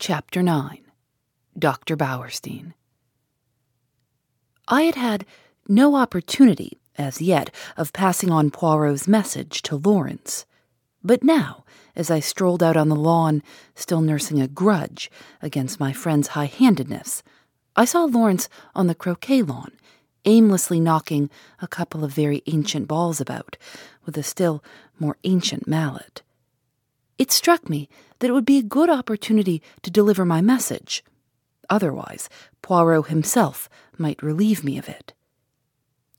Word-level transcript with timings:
Chapter 0.00 0.44
9 0.44 0.78
Dr. 1.58 1.96
Bauerstein. 1.96 2.72
I 4.68 4.82
had 4.82 4.94
had 4.94 5.26
no 5.66 5.96
opportunity, 5.96 6.78
as 6.96 7.20
yet, 7.20 7.52
of 7.76 7.92
passing 7.92 8.30
on 8.30 8.52
Poirot's 8.52 9.08
message 9.08 9.60
to 9.62 9.74
Lawrence. 9.74 10.46
But 11.02 11.24
now, 11.24 11.64
as 11.96 12.12
I 12.12 12.20
strolled 12.20 12.62
out 12.62 12.76
on 12.76 12.88
the 12.88 12.94
lawn, 12.94 13.42
still 13.74 14.00
nursing 14.00 14.40
a 14.40 14.46
grudge 14.46 15.10
against 15.42 15.80
my 15.80 15.92
friend's 15.92 16.28
high 16.28 16.46
handedness, 16.46 17.24
I 17.74 17.84
saw 17.84 18.04
Lawrence 18.04 18.48
on 18.76 18.86
the 18.86 18.94
croquet 18.94 19.42
lawn, 19.42 19.72
aimlessly 20.24 20.78
knocking 20.78 21.28
a 21.60 21.66
couple 21.66 22.04
of 22.04 22.12
very 22.12 22.44
ancient 22.46 22.86
balls 22.86 23.20
about 23.20 23.56
with 24.06 24.16
a 24.16 24.22
still 24.22 24.62
more 25.00 25.16
ancient 25.24 25.66
mallet. 25.66 26.22
It 27.18 27.32
struck 27.32 27.68
me 27.68 27.88
that 28.20 28.28
it 28.28 28.32
would 28.32 28.46
be 28.46 28.58
a 28.58 28.62
good 28.62 28.88
opportunity 28.88 29.62
to 29.82 29.90
deliver 29.90 30.24
my 30.24 30.40
message. 30.40 31.04
Otherwise, 31.68 32.28
Poirot 32.62 33.08
himself 33.08 33.68
might 33.98 34.22
relieve 34.22 34.64
me 34.64 34.78
of 34.78 34.88
it. 34.88 35.12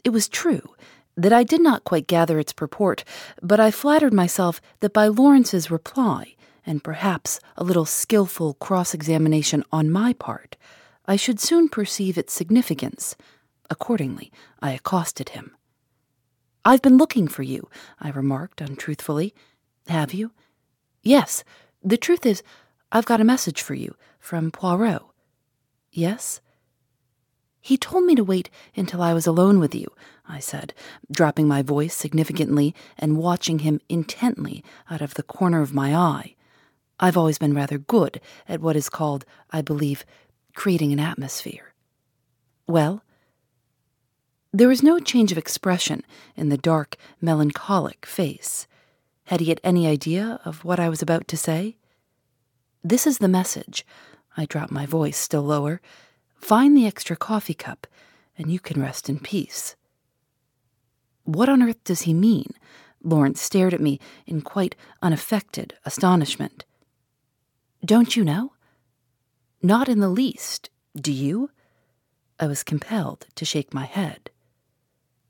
It 0.04 0.12
was 0.12 0.30
true 0.30 0.76
that 1.16 1.34
I 1.34 1.44
did 1.44 1.62
not 1.62 1.84
quite 1.84 2.08
gather 2.08 2.40
its 2.40 2.54
purport, 2.54 3.04
but 3.42 3.60
I 3.60 3.72
flattered 3.72 4.14
myself 4.14 4.62
that 4.80 4.94
by 4.94 5.08
Lawrence's 5.08 5.72
reply, 5.72 6.36
and 6.66 6.84
perhaps 6.84 7.40
a 7.58 7.64
little 7.64 7.86
skilful 7.86 8.54
cross 8.56 8.94
examination 8.94 9.64
on 9.72 9.90
my 9.90 10.14
part, 10.14 10.56
I 11.06 11.16
should 11.16 11.40
soon 11.40 11.68
perceive 11.68 12.18
its 12.18 12.34
significance. 12.34 13.16
Accordingly, 13.70 14.32
I 14.62 14.72
accosted 14.72 15.30
him. 15.30 15.56
I've 16.64 16.82
been 16.82 16.98
looking 16.98 17.28
for 17.28 17.44
you, 17.44 17.70
I 18.00 18.12
remarked 18.12 18.62
untruthfully. 18.62 19.34
Have 19.88 20.14
you? 20.14 20.32
Yes, 21.10 21.44
the 21.84 21.98
truth 21.98 22.24
is, 22.24 22.44
I've 22.92 23.08
got 23.08 23.20
a 23.20 23.24
message 23.24 23.64
for 23.64 23.74
you 23.74 23.96
from 24.20 24.52
Poirot. 24.52 25.02
Yes? 25.92 26.40
He 27.62 27.78
told 27.78 28.06
me 28.06 28.14
to 28.14 28.24
wait 28.24 28.52
until 28.76 29.02
I 29.02 29.16
was 29.16 29.26
alone 29.26 29.60
with 29.60 29.74
you, 29.74 29.88
I 30.28 30.38
said, 30.38 30.72
dropping 31.12 31.48
my 31.48 31.64
voice 31.64 31.96
significantly 31.96 32.76
and 32.96 33.18
watching 33.18 33.60
him 33.60 33.82
intently 33.90 34.64
out 34.88 35.02
of 35.02 35.16
the 35.16 35.24
corner 35.24 35.64
of 35.64 35.74
my 35.74 35.96
eye. 35.96 36.36
I've 37.00 37.18
always 37.18 37.40
been 37.40 37.56
rather 37.56 37.80
good 37.80 38.22
at 38.48 38.62
what 38.62 38.76
is 38.76 38.88
called, 38.88 39.26
I 39.50 39.64
believe, 39.64 40.06
creating 40.54 40.94
an 40.94 41.00
atmosphere. 41.00 41.74
Well? 42.68 43.02
There 44.54 44.68
was 44.68 44.84
no 44.84 45.00
change 45.00 45.32
of 45.32 45.40
expression 45.40 46.06
in 46.36 46.50
the 46.50 46.58
dark, 46.58 46.98
melancholic 47.20 48.06
face. 48.06 48.68
Had 49.30 49.42
he 49.42 49.46
yet 49.46 49.60
any 49.64 49.86
idea 49.86 50.40
of 50.44 50.66
what 50.66 50.80
I 50.80 50.90
was 50.90 51.04
about 51.04 51.28
to 51.28 51.38
say? 51.38 51.78
This 52.84 53.06
is 53.06 53.20
the 53.20 53.28
message. 53.28 53.86
I 54.36 54.46
dropped 54.46 54.72
my 54.72 54.88
voice 54.88 55.18
still 55.18 55.44
lower. 55.44 55.82
Find 56.34 56.76
the 56.76 56.88
extra 56.88 57.16
coffee 57.16 57.54
cup, 57.54 57.86
and 58.40 58.52
you 58.52 58.60
can 58.60 58.82
rest 58.82 59.08
in 59.08 59.20
peace. 59.20 59.76
What 61.26 61.48
on 61.48 61.62
earth 61.62 61.84
does 61.84 62.02
he 62.02 62.14
mean? 62.16 62.56
Lawrence 63.04 63.40
stared 63.40 63.76
at 63.76 63.82
me 63.82 64.00
in 64.26 64.42
quite 64.42 64.76
unaffected 65.04 65.76
astonishment. 65.86 66.66
Don't 67.86 68.16
you 68.16 68.24
know? 68.24 68.54
Not 69.62 69.88
in 69.88 70.00
the 70.00 70.10
least. 70.10 70.72
Do 70.96 71.12
you? 71.12 71.52
I 72.40 72.48
was 72.48 72.64
compelled 72.64 73.28
to 73.36 73.46
shake 73.46 73.76
my 73.76 73.86
head. 73.86 74.32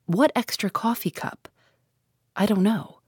What 0.05 0.31
extra 0.37 0.69
coffee 0.69 1.11
cup? 1.11 1.49
I 2.37 2.45
don't 2.45 2.63
know. 2.63 2.98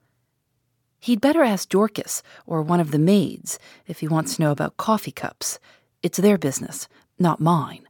He'd 1.02 1.20
better 1.20 1.44
ask 1.44 1.68
Dorcas 1.68 2.22
or 2.46 2.62
one 2.62 2.80
of 2.80 2.92
the 2.92 3.00
maids 3.00 3.58
if 3.88 4.02
he 4.02 4.08
wants 4.08 4.36
to 4.36 4.42
know 4.44 4.52
about 4.52 4.78
coffee 4.78 5.12
cups. 5.12 5.58
It's 6.04 6.20
their 6.20 6.38
business, 6.38 6.88
not 7.18 7.40
mine. 7.40 7.88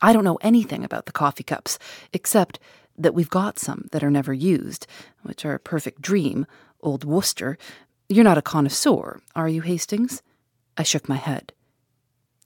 I 0.00 0.14
don't 0.14 0.24
know 0.24 0.38
anything 0.40 0.82
about 0.82 1.04
the 1.04 1.12
coffee 1.12 1.44
cups, 1.44 1.78
except 2.14 2.58
that 2.96 3.14
we've 3.14 3.28
got 3.28 3.58
some 3.58 3.88
that 3.92 4.02
are 4.02 4.10
never 4.10 4.32
used, 4.32 4.86
which 5.22 5.44
are 5.44 5.52
a 5.52 5.58
perfect 5.58 6.00
dream, 6.00 6.46
old 6.80 7.04
Worcester. 7.04 7.58
You're 8.08 8.24
not 8.24 8.38
a 8.38 8.42
connoisseur, 8.42 9.20
are 9.34 9.50
you, 9.50 9.60
Hastings? 9.60 10.22
I 10.78 10.82
shook 10.82 11.10
my 11.10 11.16
head. 11.16 11.52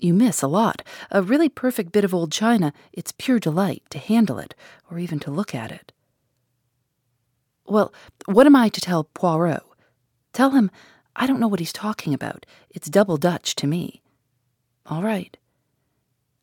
You 0.01 0.13
miss 0.13 0.43
a 0.43 0.49
lot. 0.49 0.83
A 1.13 1.23
really 1.23 1.49
perfect 1.49 1.93
bit 1.93 2.05
of 2.05 2.13
old 2.13 2.33
china, 2.33 2.73
it's 2.93 3.13
pure 3.17 3.39
delight 3.39 3.85
to 3.91 3.99
handle 3.99 4.41
it, 4.41 4.57
or 4.91 4.99
even 4.99 5.21
to 5.21 5.31
look 5.31 5.55
at 5.55 5.71
it. 5.71 5.93
Well, 7.65 7.93
what 8.27 8.47
am 8.47 8.57
I 8.57 8.71
to 8.71 8.81
tell 8.81 9.05
Poirot? 9.05 9.63
Tell 10.33 10.51
him 10.51 10.71
I 11.17 11.27
don't 11.27 11.41
know 11.41 11.49
what 11.49 11.61
he's 11.61 11.73
talking 11.73 12.15
about. 12.15 12.47
It's 12.71 12.89
double 12.89 13.17
Dutch 13.17 13.55
to 13.57 13.67
me. 13.67 14.01
All 14.87 15.03
right. 15.03 15.37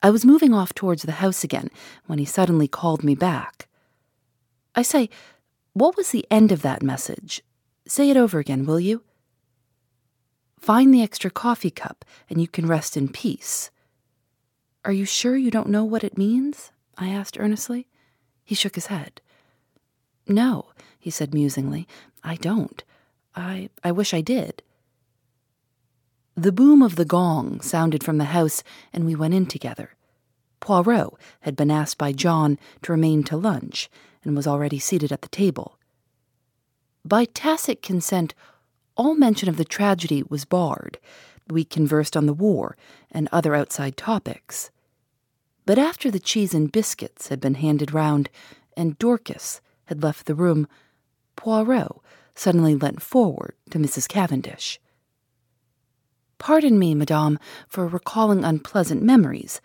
I 0.03 0.09
was 0.09 0.25
moving 0.25 0.53
off 0.53 0.73
towards 0.73 1.03
the 1.03 1.13
house 1.13 1.43
again 1.43 1.69
when 2.05 2.19
he 2.19 2.25
suddenly 2.25 2.67
called 2.67 3.03
me 3.03 3.15
back. 3.15 3.67
I 4.75 4.83
say, 4.83 5.09
what 5.73 5.97
was 5.97 6.11
the 6.11 6.27
end 6.29 6.51
of 6.51 6.61
that 6.61 6.83
message? 6.83 7.41
Say 7.87 8.09
it 8.09 8.17
over 8.17 8.39
again, 8.39 8.65
will 8.65 8.79
you? 8.79 9.03
Find 10.59 10.93
the 10.93 11.01
extra 11.01 11.31
coffee 11.31 11.71
cup 11.71 12.05
and 12.29 12.41
you 12.41 12.47
can 12.47 12.67
rest 12.67 12.97
in 12.97 13.07
peace. 13.07 13.71
Are 14.85 14.91
you 14.91 15.05
sure 15.05 15.35
you 15.35 15.49
don't 15.49 15.69
know 15.69 15.83
what 15.83 16.03
it 16.03 16.17
means? 16.17 16.71
I 16.97 17.09
asked 17.09 17.39
earnestly. 17.39 17.87
He 18.43 18.55
shook 18.55 18.75
his 18.75 18.87
head. 18.87 19.21
No, 20.27 20.67
he 20.99 21.09
said 21.09 21.33
musingly, 21.33 21.87
I 22.23 22.35
don't. 22.35 22.83
I, 23.37 23.69
I 23.83 23.91
wish 23.91 24.13
I 24.13 24.21
did. 24.21 24.63
The 26.35 26.51
boom 26.51 26.81
of 26.81 26.95
the 26.95 27.05
gong 27.05 27.61
sounded 27.61 28.03
from 28.03 28.17
the 28.17 28.25
house, 28.25 28.63
and 28.91 29.05
we 29.05 29.15
went 29.15 29.35
in 29.35 29.45
together. 29.45 29.95
Poirot 30.59 31.13
had 31.41 31.55
been 31.55 31.71
asked 31.71 31.97
by 31.97 32.11
John 32.11 32.57
to 32.81 32.91
remain 32.91 33.23
to 33.25 33.37
lunch, 33.37 33.89
and 34.23 34.35
was 34.35 34.47
already 34.47 34.79
seated 34.79 35.11
at 35.11 35.21
the 35.21 35.29
table. 35.29 35.77
By 37.05 37.25
tacit 37.25 37.81
consent, 37.81 38.33
all 38.95 39.15
mention 39.15 39.47
of 39.47 39.57
the 39.57 39.65
tragedy 39.65 40.23
was 40.27 40.43
barred. 40.43 40.97
We 41.47 41.63
conversed 41.63 42.17
on 42.17 42.25
the 42.25 42.33
war 42.33 42.75
and 43.11 43.29
other 43.31 43.55
outside 43.55 43.95
topics. 43.95 44.71
But 45.65 45.77
after 45.77 46.09
the 46.09 46.19
cheese 46.19 46.53
and 46.53 46.71
biscuits 46.71 47.27
had 47.27 47.39
been 47.39 47.55
handed 47.55 47.93
round, 47.93 48.29
and 48.75 48.97
Dorcas 48.97 49.61
had 49.85 50.01
left 50.01 50.25
the 50.25 50.35
room, 50.35 50.67
Poirot 51.35 52.01
suddenly 52.37 52.75
leant 52.75 53.01
forward 53.01 53.55
to 53.71 53.79
Mrs. 53.79 54.07
Cavendish. 54.07 54.79
Pardon 56.37 56.77
me, 56.77 56.93
madame, 56.93 57.39
for 57.67 57.87
recalling 57.87 58.45
unpleasant 58.45 59.01
memories, 59.01 59.59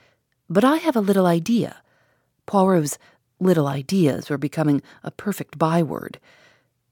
but 0.48 0.64
I 0.64 0.76
have 0.76 0.96
a 0.96 1.00
little 1.00 1.26
idea. 1.26 1.82
Poirot's 2.46 2.98
little 3.38 3.66
ideas 3.66 4.30
were 4.30 4.38
becoming 4.38 4.82
a 5.04 5.10
perfect 5.10 5.58
byword, 5.58 6.18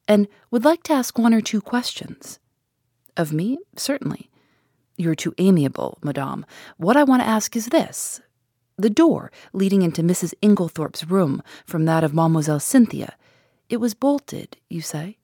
and 0.06 0.28
would 0.50 0.64
like 0.64 0.82
to 0.84 0.92
ask 0.92 1.18
one 1.18 1.32
or 1.32 1.40
two 1.40 1.60
questions. 1.60 2.38
Of 3.16 3.32
me, 3.32 3.58
certainly. 3.76 4.30
You're 4.96 5.14
too 5.14 5.34
amiable, 5.38 5.98
madame. 6.02 6.44
What 6.76 6.96
I 6.96 7.04
want 7.04 7.22
to 7.22 7.28
ask 7.28 7.56
is 7.56 7.66
this. 7.66 8.20
The 8.76 8.90
door 8.90 9.32
leading 9.52 9.82
into 9.82 10.02
Mrs. 10.02 10.34
Inglethorpe's 10.42 11.04
room 11.04 11.42
from 11.64 11.86
that 11.86 12.04
of 12.04 12.12
Mademoiselle 12.12 12.60
Cynthia, 12.60 13.14
it 13.68 13.78
was 13.78 13.94
bolted, 13.94 14.56
you 14.68 14.82
say? 14.82 15.19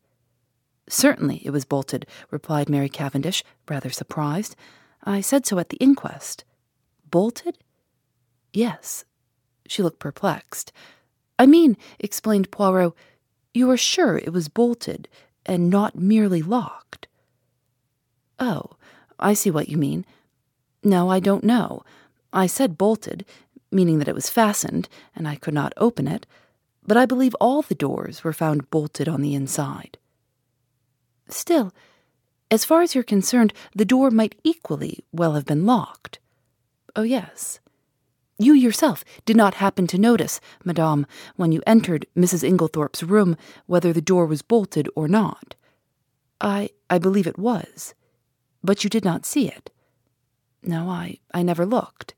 Certainly 0.88 1.43
it 1.44 1.50
was 1.50 1.65
bolted, 1.65 2.06
replied 2.31 2.69
Mary 2.69 2.88
Cavendish, 2.88 3.43
rather 3.69 3.91
surprised. 3.91 4.55
I 5.03 5.21
said 5.21 5.47
so 5.47 5.59
at 5.59 5.71
the 5.71 5.77
inquest. 5.79 6.44
Bolted? 7.11 7.59
Yes. 8.53 9.05
She 9.67 9.83
looked 9.83 9.99
perplexed. 9.99 10.73
I 11.38 11.47
mean, 11.47 11.77
explained 11.99 12.50
Poirot, 12.50 12.94
you 13.53 13.71
are 13.71 13.77
sure 13.77 14.17
it 14.17 14.33
was 14.33 14.49
bolted 14.49 15.09
and 15.44 15.71
not 15.71 15.97
merely 15.97 16.43
locked? 16.43 17.09
Oh, 18.39 18.77
I 19.19 19.35
see 19.35 19.50
what 19.50 19.69
you 19.69 19.77
mean. 19.77 20.05
No, 20.82 21.11
I 21.11 21.21
don't 21.21 21.44
know. 21.44 21.82
I 22.32 22.47
said 22.47 22.79
bolted, 22.79 23.25
meaning 23.73 23.99
that 23.99 24.09
it 24.09 24.15
was 24.15 24.31
fastened, 24.31 24.89
and 25.15 25.27
I 25.27 25.37
could 25.37 25.55
not 25.55 25.73
open 25.77 26.06
it, 26.06 26.27
but 26.87 26.97
I 26.97 27.06
believe 27.06 27.35
all 27.41 27.62
the 27.62 27.75
doors 27.75 28.23
were 28.23 28.32
found 28.32 28.71
bolted 28.71 29.09
on 29.09 29.23
the 29.23 29.35
inside. 29.35 29.99
Still, 31.28 31.73
As 32.50 32.64
far 32.64 32.82
as 32.82 32.94
you're 32.94 33.05
concerned, 33.05 33.52
the 33.75 33.84
door 33.84 34.11
might 34.11 34.37
equally 34.44 35.00
well 35.12 35.32
have 35.34 35.46
been 35.46 35.67
locked. 35.67 36.20
Oh, 36.94 37.02
yes. 37.02 37.58
You 38.38 38.52
yourself 38.52 39.05
did 39.25 39.37
not 39.37 39.55
happen 39.55 39.87
to 39.88 39.99
notice, 39.99 40.40
Madame, 40.64 41.06
when 41.37 41.52
you 41.52 41.62
entered 41.67 42.06
Mrs. 42.17 42.44
Inglethorpe's 42.44 43.02
room, 43.02 43.37
whether 43.67 43.93
the 43.93 44.00
door 44.02 44.26
was 44.26 44.43
bolted 44.43 44.88
or 44.94 45.08
not. 45.08 45.55
I 46.40 46.70
I 46.90 46.99
believe 46.99 47.26
it 47.26 47.38
was. 47.38 47.94
But 48.62 48.84
you 48.84 48.90
did 48.90 49.05
not 49.05 49.26
see 49.26 49.49
it. 49.49 49.70
No, 50.62 50.88
I 50.88 51.19
I 51.32 51.43
never 51.43 51.64
looked. 51.67 52.14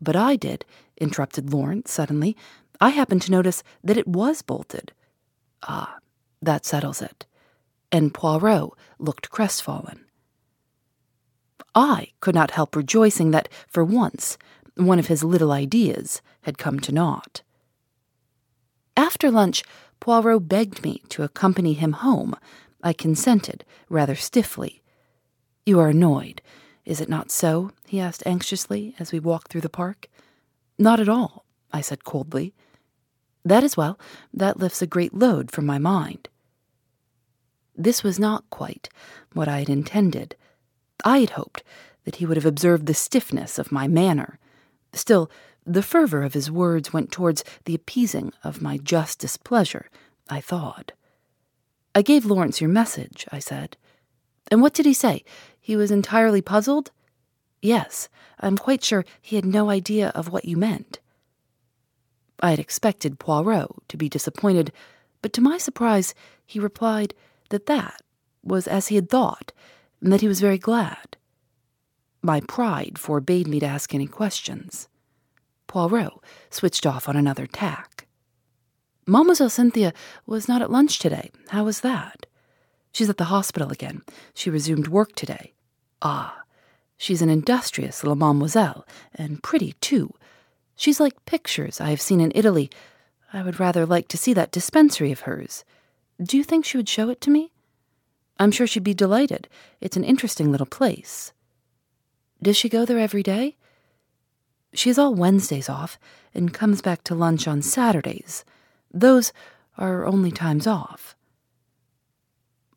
But 0.00 0.16
I 0.16 0.36
did, 0.36 0.64
interrupted 0.98 1.52
Lawrence 1.52 1.92
suddenly. 1.92 2.36
I 2.80 2.90
happened 2.90 3.22
to 3.22 3.30
notice 3.32 3.62
that 3.84 3.98
it 3.98 4.08
was 4.08 4.42
bolted. 4.42 4.92
Ah, 5.62 5.98
that 6.42 6.64
settles 6.66 7.02
it. 7.02 7.26
And 7.96 8.12
Poirot 8.12 8.72
looked 8.98 9.30
crestfallen. 9.30 10.04
I 11.74 12.08
could 12.20 12.34
not 12.34 12.50
help 12.50 12.76
rejoicing 12.76 13.30
that, 13.30 13.48
for 13.68 13.82
once, 13.82 14.36
one 14.74 14.98
of 14.98 15.06
his 15.06 15.24
little 15.24 15.50
ideas 15.50 16.20
had 16.42 16.58
come 16.58 16.78
to 16.80 16.92
naught. 16.92 17.40
After 18.98 19.30
lunch, 19.30 19.64
Poirot 19.98 20.46
begged 20.46 20.84
me 20.84 21.04
to 21.08 21.22
accompany 21.22 21.72
him 21.72 21.92
home. 21.92 22.36
I 22.82 22.92
consented, 22.92 23.64
rather 23.88 24.14
stiffly. 24.14 24.82
You 25.64 25.80
are 25.80 25.88
annoyed, 25.88 26.42
is 26.84 27.00
it 27.00 27.08
not 27.08 27.30
so? 27.30 27.70
he 27.86 27.98
asked 27.98 28.22
anxiously 28.26 28.94
as 28.98 29.10
we 29.10 29.20
walked 29.20 29.48
through 29.48 29.62
the 29.62 29.70
park. 29.70 30.08
Not 30.78 31.00
at 31.00 31.08
all, 31.08 31.46
I 31.72 31.80
said 31.80 32.04
coldly. 32.04 32.52
That 33.42 33.64
is 33.64 33.74
well, 33.74 33.98
that 34.34 34.60
lifts 34.60 34.82
a 34.82 34.86
great 34.86 35.14
load 35.14 35.50
from 35.50 35.64
my 35.64 35.78
mind. 35.78 36.28
This 37.76 38.02
was 38.02 38.18
not 38.18 38.48
quite 38.50 38.88
what 39.32 39.48
I 39.48 39.58
had 39.58 39.68
intended. 39.68 40.34
I 41.04 41.18
had 41.18 41.30
hoped 41.30 41.62
that 42.04 42.16
he 42.16 42.26
would 42.26 42.36
have 42.36 42.46
observed 42.46 42.86
the 42.86 42.94
stiffness 42.94 43.58
of 43.58 43.72
my 43.72 43.86
manner. 43.86 44.38
Still, 44.92 45.30
the 45.66 45.82
fervor 45.82 46.22
of 46.22 46.34
his 46.34 46.50
words 46.50 46.92
went 46.92 47.12
towards 47.12 47.44
the 47.64 47.74
appeasing 47.74 48.32
of 48.42 48.62
my 48.62 48.78
just 48.78 49.18
displeasure, 49.18 49.90
I 50.28 50.40
thawed. 50.40 50.92
I 51.94 52.02
gave 52.02 52.24
Lawrence 52.24 52.60
your 52.60 52.70
message, 52.70 53.26
I 53.32 53.40
said. 53.40 53.76
And 54.50 54.62
what 54.62 54.74
did 54.74 54.86
he 54.86 54.94
say? 54.94 55.24
He 55.60 55.76
was 55.76 55.90
entirely 55.90 56.40
puzzled? 56.40 56.92
Yes, 57.60 58.08
I'm 58.38 58.56
quite 58.56 58.84
sure 58.84 59.04
he 59.20 59.36
had 59.36 59.44
no 59.44 59.70
idea 59.70 60.10
of 60.14 60.30
what 60.30 60.44
you 60.44 60.56
meant. 60.56 61.00
I 62.40 62.50
had 62.50 62.58
expected 62.58 63.18
Poirot 63.18 63.70
to 63.88 63.96
be 63.96 64.08
disappointed, 64.08 64.72
but 65.20 65.32
to 65.32 65.40
my 65.40 65.58
surprise, 65.58 66.14
he 66.44 66.60
replied 66.60 67.14
that 67.50 67.66
that 67.66 68.02
was 68.42 68.66
as 68.66 68.88
he 68.88 68.96
had 68.96 69.08
thought, 69.08 69.52
and 70.00 70.12
that 70.12 70.20
he 70.20 70.28
was 70.28 70.40
very 70.40 70.58
glad. 70.58 71.16
My 72.22 72.40
pride 72.40 72.98
forbade 72.98 73.46
me 73.46 73.60
to 73.60 73.66
ask 73.66 73.94
any 73.94 74.06
questions. 74.06 74.88
Poirot 75.66 76.12
switched 76.50 76.86
off 76.86 77.08
on 77.08 77.16
another 77.16 77.46
tack. 77.46 78.06
Mademoiselle 79.06 79.50
Cynthia 79.50 79.92
was 80.26 80.48
not 80.48 80.62
at 80.62 80.70
lunch 80.70 80.98
today. 80.98 81.30
How 81.50 81.64
was 81.64 81.80
that? 81.80 82.26
She's 82.92 83.10
at 83.10 83.18
the 83.18 83.24
hospital 83.24 83.70
again. 83.70 84.02
She 84.34 84.50
resumed 84.50 84.88
work 84.88 85.14
today. 85.14 85.52
Ah, 86.02 86.42
she's 86.96 87.22
an 87.22 87.28
industrious 87.28 88.02
little 88.02 88.16
mademoiselle, 88.16 88.86
and 89.14 89.42
pretty, 89.42 89.74
too. 89.80 90.12
She's 90.74 90.98
like 90.98 91.24
pictures 91.26 91.80
I 91.80 91.90
have 91.90 92.00
seen 92.00 92.20
in 92.20 92.32
Italy. 92.34 92.70
I 93.32 93.42
would 93.42 93.60
rather 93.60 93.86
like 93.86 94.08
to 94.08 94.18
see 94.18 94.32
that 94.32 94.50
dispensary 94.50 95.12
of 95.12 95.20
hers. 95.20 95.64
Do 96.22 96.36
you 96.36 96.44
think 96.44 96.64
she 96.64 96.76
would 96.76 96.88
show 96.88 97.10
it 97.10 97.20
to 97.22 97.30
me? 97.30 97.52
I'm 98.38 98.50
sure 98.50 98.66
she'd 98.66 98.84
be 98.84 98.94
delighted. 98.94 99.48
It's 99.80 99.96
an 99.96 100.04
interesting 100.04 100.50
little 100.50 100.66
place. 100.66 101.32
Does 102.42 102.56
she 102.56 102.68
go 102.68 102.84
there 102.84 102.98
every 102.98 103.22
day? 103.22 103.56
She 104.74 104.90
has 104.90 104.98
all 104.98 105.14
Wednesdays 105.14 105.68
off 105.68 105.98
and 106.34 106.52
comes 106.52 106.82
back 106.82 107.02
to 107.04 107.14
lunch 107.14 107.48
on 107.48 107.62
Saturdays. 107.62 108.44
Those 108.92 109.32
are 109.78 110.04
only 110.04 110.30
times 110.30 110.66
off. 110.66 111.16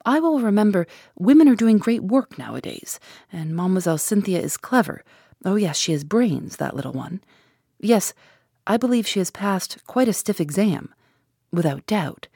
I 0.06 0.20
will 0.20 0.40
remember 0.40 0.88
women 1.18 1.50
are 1.50 1.56
doing 1.56 1.78
great 1.78 2.04
work 2.04 2.38
nowadays, 2.38 3.00
and 3.32 3.56
Mademoiselle 3.56 3.98
Cynthia 3.98 4.40
is 4.40 4.58
clever. 4.58 5.04
Oh, 5.44 5.56
yes, 5.56 5.78
she 5.78 5.92
has 5.92 6.04
brains, 6.04 6.58
that 6.58 6.76
little 6.76 6.94
one. 6.94 7.22
Yes, 7.80 8.14
I 8.66 8.78
believe 8.78 9.08
she 9.08 9.20
has 9.20 9.32
passed 9.32 9.86
quite 9.88 10.08
a 10.08 10.14
stiff 10.14 10.40
exam. 10.40 10.94
Without 11.52 11.86
doubt. 11.86 12.28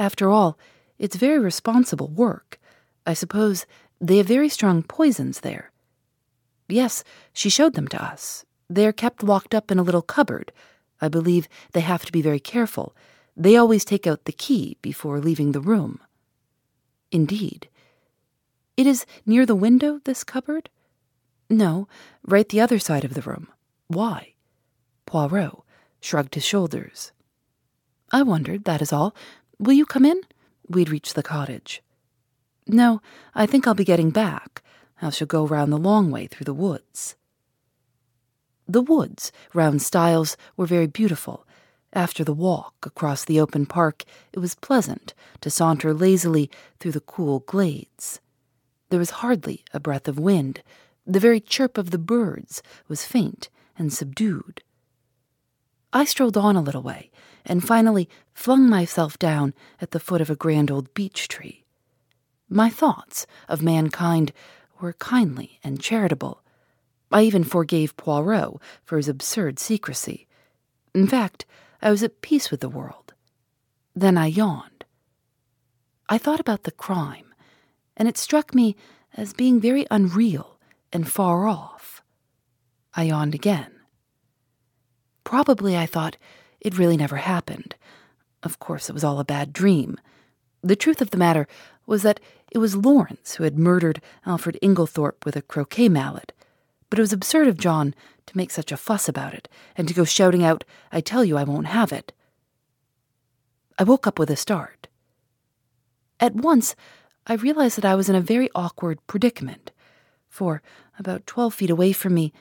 After 0.00 0.30
all, 0.30 0.58
it's 0.98 1.16
very 1.16 1.38
responsible 1.38 2.08
work. 2.08 2.58
I 3.06 3.12
suppose 3.12 3.66
they 4.00 4.16
have 4.16 4.26
very 4.26 4.48
strong 4.48 4.82
poisons 4.82 5.40
there. 5.40 5.72
Yes, 6.70 7.04
she 7.34 7.50
showed 7.50 7.74
them 7.74 7.86
to 7.88 8.02
us. 8.02 8.46
They 8.70 8.86
are 8.86 8.92
kept 8.92 9.22
locked 9.22 9.54
up 9.54 9.70
in 9.70 9.78
a 9.78 9.82
little 9.82 10.00
cupboard. 10.00 10.52
I 11.02 11.08
believe 11.08 11.50
they 11.72 11.80
have 11.80 12.06
to 12.06 12.12
be 12.12 12.22
very 12.22 12.40
careful. 12.40 12.96
They 13.36 13.56
always 13.56 13.84
take 13.84 14.06
out 14.06 14.24
the 14.24 14.32
key 14.32 14.78
before 14.80 15.20
leaving 15.20 15.52
the 15.52 15.60
room. 15.60 15.98
Indeed. 17.12 17.68
It 18.78 18.86
is 18.86 19.04
near 19.26 19.44
the 19.44 19.54
window, 19.54 20.00
this 20.04 20.24
cupboard? 20.24 20.70
No, 21.50 21.88
right 22.24 22.48
the 22.48 22.62
other 22.62 22.78
side 22.78 23.04
of 23.04 23.12
the 23.12 23.22
room. 23.22 23.48
Why? 23.88 24.32
Poirot 25.04 25.62
shrugged 26.00 26.36
his 26.36 26.44
shoulders. 26.46 27.12
I 28.12 28.22
wondered, 28.22 28.64
that 28.64 28.82
is 28.82 28.92
all. 28.92 29.14
Will 29.60 29.74
you 29.74 29.84
come 29.84 30.06
in? 30.06 30.22
We'd 30.70 30.88
reached 30.88 31.14
the 31.14 31.22
cottage. 31.22 31.82
No, 32.66 33.02
I 33.34 33.44
think 33.44 33.66
I'll 33.66 33.74
be 33.74 33.84
getting 33.84 34.08
back. 34.08 34.62
I 35.02 35.10
shall 35.10 35.26
go 35.26 35.46
round 35.46 35.70
the 35.70 35.76
long 35.76 36.10
way 36.10 36.26
through 36.26 36.46
the 36.46 36.54
woods. 36.54 37.14
The 38.66 38.80
woods 38.80 39.30
round 39.52 39.82
Styles, 39.82 40.38
were 40.56 40.64
very 40.64 40.86
beautiful. 40.86 41.46
After 41.92 42.24
the 42.24 42.32
walk 42.32 42.74
across 42.84 43.26
the 43.26 43.38
open 43.38 43.66
park, 43.66 44.04
it 44.32 44.38
was 44.38 44.54
pleasant 44.54 45.12
to 45.42 45.50
saunter 45.50 45.92
lazily 45.92 46.50
through 46.78 46.92
the 46.92 47.00
cool 47.00 47.40
glades. 47.40 48.18
There 48.88 48.98
was 48.98 49.20
hardly 49.20 49.62
a 49.74 49.80
breath 49.80 50.08
of 50.08 50.18
wind. 50.18 50.62
The 51.06 51.20
very 51.20 51.40
chirp 51.40 51.76
of 51.76 51.90
the 51.90 51.98
birds 51.98 52.62
was 52.88 53.04
faint 53.04 53.50
and 53.76 53.92
subdued. 53.92 54.62
I 55.92 56.06
strolled 56.06 56.38
on 56.38 56.56
a 56.56 56.62
little 56.62 56.82
way 56.82 57.10
and 57.44 57.66
finally 57.66 58.08
flung 58.32 58.68
myself 58.68 59.18
down 59.18 59.54
at 59.80 59.90
the 59.92 60.00
foot 60.00 60.20
of 60.20 60.30
a 60.30 60.36
grand 60.36 60.70
old 60.70 60.92
beech 60.94 61.28
tree. 61.28 61.64
My 62.48 62.68
thoughts 62.68 63.26
of 63.48 63.62
mankind 63.62 64.32
were 64.80 64.94
kindly 64.94 65.58
and 65.62 65.80
charitable. 65.80 66.42
I 67.12 67.22
even 67.22 67.44
forgave 67.44 67.96
Poirot 67.96 68.60
for 68.84 68.96
his 68.96 69.08
absurd 69.08 69.58
secrecy. 69.58 70.26
In 70.94 71.06
fact, 71.06 71.44
I 71.82 71.90
was 71.90 72.02
at 72.02 72.22
peace 72.22 72.50
with 72.50 72.60
the 72.60 72.68
world. 72.68 73.14
Then 73.94 74.18
I 74.18 74.26
yawned. 74.26 74.84
I 76.08 76.18
thought 76.18 76.40
about 76.40 76.64
the 76.64 76.72
crime, 76.72 77.34
and 77.96 78.08
it 78.08 78.18
struck 78.18 78.54
me 78.54 78.76
as 79.16 79.32
being 79.32 79.60
very 79.60 79.86
unreal 79.90 80.58
and 80.92 81.10
far 81.10 81.46
off. 81.46 82.02
I 82.94 83.04
yawned 83.04 83.34
again. 83.34 83.72
Probably, 85.22 85.76
I 85.76 85.86
thought, 85.86 86.16
it 86.60 86.78
really 86.78 86.96
never 86.96 87.16
happened. 87.16 87.74
Of 88.42 88.58
course, 88.58 88.88
it 88.88 88.92
was 88.92 89.04
all 89.04 89.18
a 89.18 89.24
bad 89.24 89.52
dream. 89.52 89.98
The 90.62 90.76
truth 90.76 91.00
of 91.00 91.10
the 91.10 91.16
matter 91.16 91.46
was 91.86 92.02
that 92.02 92.20
it 92.50 92.58
was 92.58 92.76
Lawrence 92.76 93.34
who 93.34 93.44
had 93.44 93.58
murdered 93.58 94.00
Alfred 94.26 94.58
Inglethorpe 94.62 95.24
with 95.24 95.36
a 95.36 95.42
croquet 95.42 95.88
mallet. 95.88 96.32
But 96.88 96.98
it 96.98 97.02
was 97.02 97.12
absurd 97.12 97.48
of 97.48 97.56
John 97.58 97.94
to 98.26 98.36
make 98.36 98.50
such 98.50 98.72
a 98.72 98.76
fuss 98.76 99.08
about 99.08 99.34
it, 99.34 99.48
and 99.76 99.88
to 99.88 99.94
go 99.94 100.04
shouting 100.04 100.44
out, 100.44 100.64
I 100.92 101.00
tell 101.00 101.24
you 101.24 101.36
I 101.36 101.44
won't 101.44 101.66
have 101.66 101.92
it. 101.92 102.12
I 103.78 103.84
woke 103.84 104.06
up 104.06 104.18
with 104.18 104.30
a 104.30 104.36
start. 104.36 104.88
At 106.18 106.34
once, 106.34 106.76
I 107.26 107.34
realized 107.34 107.76
that 107.76 107.84
I 107.84 107.94
was 107.94 108.08
in 108.08 108.14
a 108.14 108.20
very 108.20 108.50
awkward 108.54 108.98
predicament, 109.06 109.72
for, 110.28 110.62
about 110.98 111.26
twelve 111.26 111.54
feet 111.54 111.70
away 111.70 111.92
from 111.92 112.14
me, 112.14 112.32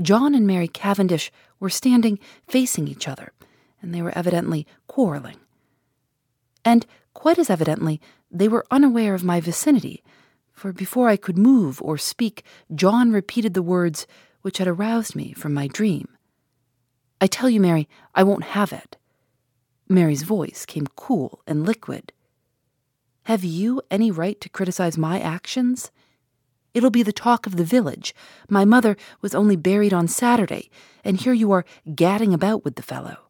John 0.00 0.34
and 0.34 0.46
Mary 0.46 0.68
Cavendish 0.68 1.32
were 1.58 1.70
standing 1.70 2.18
facing 2.46 2.86
each 2.86 3.08
other, 3.08 3.32
and 3.86 3.94
they 3.94 4.02
were 4.02 4.18
evidently 4.18 4.66
quarreling. 4.88 5.36
And 6.64 6.84
quite 7.14 7.38
as 7.38 7.48
evidently, 7.48 8.00
they 8.32 8.48
were 8.48 8.66
unaware 8.68 9.14
of 9.14 9.22
my 9.22 9.40
vicinity, 9.40 10.02
for 10.52 10.72
before 10.72 11.08
I 11.08 11.16
could 11.16 11.38
move 11.38 11.80
or 11.80 11.96
speak, 11.96 12.42
John 12.74 13.12
repeated 13.12 13.54
the 13.54 13.62
words 13.62 14.08
which 14.42 14.58
had 14.58 14.66
aroused 14.66 15.14
me 15.14 15.32
from 15.34 15.54
my 15.54 15.68
dream. 15.68 16.08
I 17.20 17.28
tell 17.28 17.48
you, 17.48 17.60
Mary, 17.60 17.88
I 18.12 18.24
won't 18.24 18.42
have 18.58 18.72
it. 18.72 18.96
Mary's 19.88 20.24
voice 20.24 20.66
came 20.66 20.88
cool 20.96 21.42
and 21.46 21.64
liquid. 21.64 22.12
Have 23.24 23.44
you 23.44 23.82
any 23.88 24.10
right 24.10 24.40
to 24.40 24.48
criticize 24.48 24.98
my 24.98 25.20
actions? 25.20 25.92
It'll 26.74 26.90
be 26.90 27.04
the 27.04 27.12
talk 27.12 27.46
of 27.46 27.54
the 27.54 27.64
village. 27.64 28.14
My 28.48 28.64
mother 28.64 28.96
was 29.20 29.34
only 29.34 29.54
buried 29.54 29.94
on 29.94 30.08
Saturday, 30.08 30.70
and 31.04 31.20
here 31.20 31.32
you 31.32 31.52
are 31.52 31.64
gadding 31.94 32.34
about 32.34 32.64
with 32.64 32.74
the 32.74 32.82
fellow. 32.82 33.25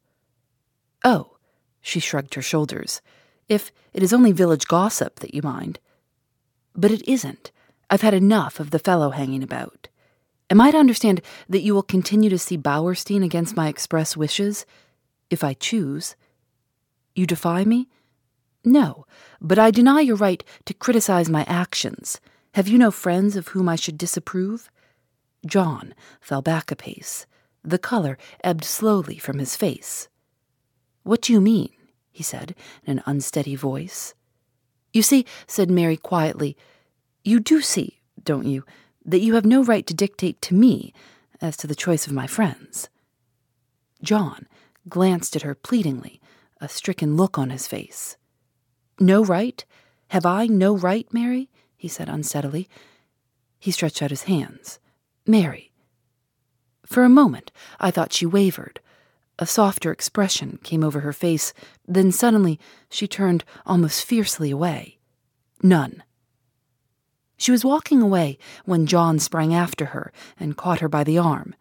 Oh, 1.06 1.36
she 1.80 2.00
shrugged 2.00 2.34
her 2.34 2.42
shoulders. 2.42 3.00
If 3.48 3.70
it 3.94 4.02
is 4.02 4.12
only 4.12 4.32
village 4.32 4.66
gossip 4.66 5.20
that 5.20 5.32
you 5.32 5.40
mind. 5.40 5.78
But 6.74 6.90
it 6.90 7.08
isn't. 7.08 7.52
I've 7.88 8.02
had 8.02 8.12
enough 8.12 8.58
of 8.58 8.72
the 8.72 8.80
fellow 8.80 9.10
hanging 9.10 9.44
about. 9.44 9.86
Am 10.50 10.60
I 10.60 10.72
to 10.72 10.78
understand 10.78 11.22
that 11.48 11.60
you 11.60 11.74
will 11.74 11.84
continue 11.84 12.28
to 12.28 12.40
see 12.40 12.58
Bauerstein 12.58 13.22
against 13.22 13.56
my 13.56 13.68
express 13.68 14.16
wishes? 14.16 14.66
If 15.30 15.44
I 15.44 15.54
choose. 15.54 16.16
You 17.14 17.24
defy 17.24 17.64
me? 17.64 17.88
No, 18.64 19.06
but 19.40 19.60
I 19.60 19.70
deny 19.70 20.00
your 20.00 20.16
right 20.16 20.42
to 20.64 20.74
criticize 20.74 21.28
my 21.28 21.44
actions. 21.44 22.20
Have 22.54 22.66
you 22.66 22.78
no 22.78 22.90
friends 22.90 23.36
of 23.36 23.48
whom 23.48 23.68
I 23.68 23.76
should 23.76 23.96
disapprove? 23.96 24.72
John 25.46 25.94
fell 26.20 26.42
back 26.42 26.72
a 26.72 26.74
pace. 26.74 27.26
The 27.62 27.78
color 27.78 28.18
ebbed 28.42 28.64
slowly 28.64 29.18
from 29.18 29.38
his 29.38 29.54
face. 29.54 30.08
What 31.06 31.22
do 31.22 31.32
you 31.32 31.40
mean? 31.40 31.70
he 32.10 32.24
said 32.24 32.56
in 32.84 32.98
an 32.98 33.04
unsteady 33.06 33.54
voice. 33.54 34.12
You 34.92 35.02
see, 35.02 35.24
said 35.46 35.70
Mary 35.70 35.96
quietly, 35.96 36.56
you 37.22 37.38
do 37.38 37.60
see, 37.60 38.00
don't 38.24 38.46
you, 38.46 38.64
that 39.04 39.20
you 39.20 39.34
have 39.34 39.44
no 39.46 39.62
right 39.62 39.86
to 39.86 39.94
dictate 39.94 40.42
to 40.42 40.54
me 40.54 40.92
as 41.40 41.56
to 41.58 41.68
the 41.68 41.76
choice 41.76 42.08
of 42.08 42.12
my 42.12 42.26
friends. 42.26 42.88
John 44.02 44.48
glanced 44.88 45.36
at 45.36 45.42
her 45.42 45.54
pleadingly, 45.54 46.20
a 46.60 46.68
stricken 46.68 47.16
look 47.16 47.38
on 47.38 47.50
his 47.50 47.68
face. 47.68 48.16
No 48.98 49.24
right? 49.24 49.64
Have 50.08 50.26
I 50.26 50.48
no 50.48 50.76
right, 50.76 51.06
Mary? 51.12 51.48
he 51.76 51.86
said 51.86 52.08
unsteadily. 52.08 52.68
He 53.60 53.70
stretched 53.70 54.02
out 54.02 54.10
his 54.10 54.24
hands. 54.24 54.80
Mary. 55.24 55.70
For 56.84 57.04
a 57.04 57.08
moment, 57.08 57.52
I 57.78 57.92
thought 57.92 58.12
she 58.12 58.26
wavered. 58.26 58.80
A 59.38 59.46
softer 59.46 59.92
expression 59.92 60.58
came 60.62 60.82
over 60.82 61.00
her 61.00 61.12
face, 61.12 61.52
then 61.86 62.10
suddenly 62.10 62.58
she 62.88 63.06
turned 63.06 63.44
almost 63.66 64.04
fiercely 64.04 64.50
away. 64.50 64.98
None. 65.62 66.02
She 67.36 67.50
was 67.50 67.64
walking 67.64 68.00
away 68.00 68.38
when 68.64 68.86
John 68.86 69.18
sprang 69.18 69.54
after 69.54 69.86
her 69.86 70.10
and 70.40 70.56
caught 70.56 70.80
her 70.80 70.88
by 70.88 71.04
the 71.04 71.18
arm. 71.18 71.54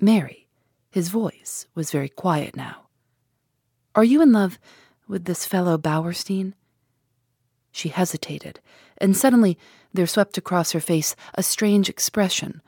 Mary, 0.00 0.48
his 0.90 1.10
voice 1.10 1.66
was 1.74 1.90
very 1.90 2.08
quiet 2.08 2.56
now. 2.56 2.86
Are 3.94 4.04
you 4.04 4.22
in 4.22 4.32
love 4.32 4.58
with 5.06 5.26
this 5.26 5.44
fellow 5.44 5.76
Bauerstein? 5.76 6.54
She 7.70 7.90
hesitated, 7.90 8.60
and 8.96 9.16
suddenly 9.16 9.58
there 9.92 10.06
swept 10.06 10.38
across 10.38 10.72
her 10.72 10.80
face 10.80 11.14
a 11.34 11.42
strange 11.42 11.88
expression, 11.88 12.62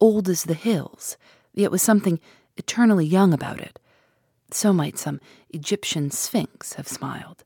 old 0.00 0.28
as 0.28 0.44
the 0.44 0.54
hills, 0.54 1.16
yet 1.52 1.70
with 1.70 1.80
something 1.80 2.20
eternally 2.56 3.04
young 3.04 3.34
about 3.34 3.60
it. 3.60 3.78
So 4.52 4.72
might 4.72 4.98
some 4.98 5.20
Egyptian 5.50 6.10
sphinx 6.10 6.74
have 6.74 6.86
smiled. 6.86 7.44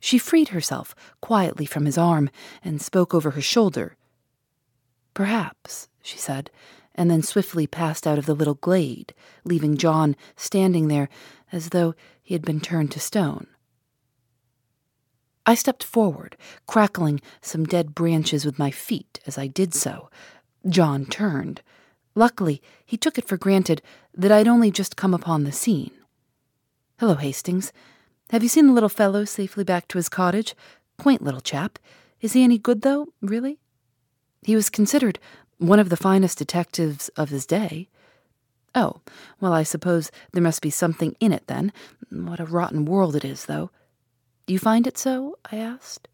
She 0.00 0.18
freed 0.18 0.48
herself 0.48 0.94
quietly 1.20 1.66
from 1.66 1.86
his 1.86 1.98
arm 1.98 2.30
and 2.64 2.80
spoke 2.80 3.14
over 3.14 3.32
her 3.32 3.40
shoulder. 3.40 3.96
Perhaps, 5.14 5.88
she 6.02 6.18
said, 6.18 6.50
and 6.94 7.10
then 7.10 7.22
swiftly 7.22 7.66
passed 7.66 8.06
out 8.06 8.18
of 8.18 8.26
the 8.26 8.34
little 8.34 8.54
glade, 8.54 9.14
leaving 9.44 9.76
John 9.76 10.16
standing 10.36 10.88
there 10.88 11.08
as 11.50 11.70
though 11.70 11.94
he 12.22 12.34
had 12.34 12.42
been 12.42 12.60
turned 12.60 12.90
to 12.92 13.00
stone. 13.00 13.46
I 15.44 15.54
stepped 15.54 15.82
forward, 15.82 16.36
crackling 16.66 17.20
some 17.40 17.64
dead 17.64 17.94
branches 17.94 18.44
with 18.44 18.58
my 18.58 18.70
feet 18.70 19.20
as 19.26 19.36
I 19.36 19.48
did 19.48 19.74
so. 19.74 20.10
John 20.68 21.06
turned. 21.06 21.62
Luckily, 22.14 22.60
he 22.84 22.96
took 22.96 23.18
it 23.18 23.26
for 23.26 23.36
granted 23.36 23.82
that 24.14 24.32
I'd 24.32 24.48
only 24.48 24.70
just 24.70 24.96
come 24.96 25.14
upon 25.14 25.44
the 25.44 25.52
scene. 25.52 25.92
Hello, 26.98 27.14
Hastings. 27.14 27.72
Have 28.30 28.42
you 28.42 28.48
seen 28.48 28.66
the 28.66 28.72
little 28.72 28.88
fellow 28.88 29.24
safely 29.24 29.64
back 29.64 29.88
to 29.88 29.98
his 29.98 30.08
cottage? 30.08 30.54
Quaint 30.98 31.22
little 31.22 31.40
chap. 31.40 31.78
Is 32.20 32.34
he 32.34 32.44
any 32.44 32.58
good, 32.58 32.82
though, 32.82 33.08
really? 33.20 33.58
He 34.42 34.54
was 34.54 34.70
considered 34.70 35.18
one 35.58 35.78
of 35.78 35.88
the 35.88 35.96
finest 35.96 36.38
detectives 36.38 37.08
of 37.10 37.30
his 37.30 37.46
day. 37.46 37.88
Oh, 38.74 39.00
well, 39.40 39.52
I 39.52 39.62
suppose 39.62 40.10
there 40.32 40.42
must 40.42 40.62
be 40.62 40.70
something 40.70 41.14
in 41.20 41.32
it 41.32 41.46
then. 41.46 41.72
What 42.10 42.40
a 42.40 42.44
rotten 42.44 42.84
world 42.84 43.16
it 43.16 43.24
is, 43.24 43.46
though. 43.46 43.70
Do 44.46 44.52
you 44.52 44.58
find 44.58 44.86
it 44.86 44.98
so? 44.98 45.38
I 45.50 45.56
asked. 45.56 46.08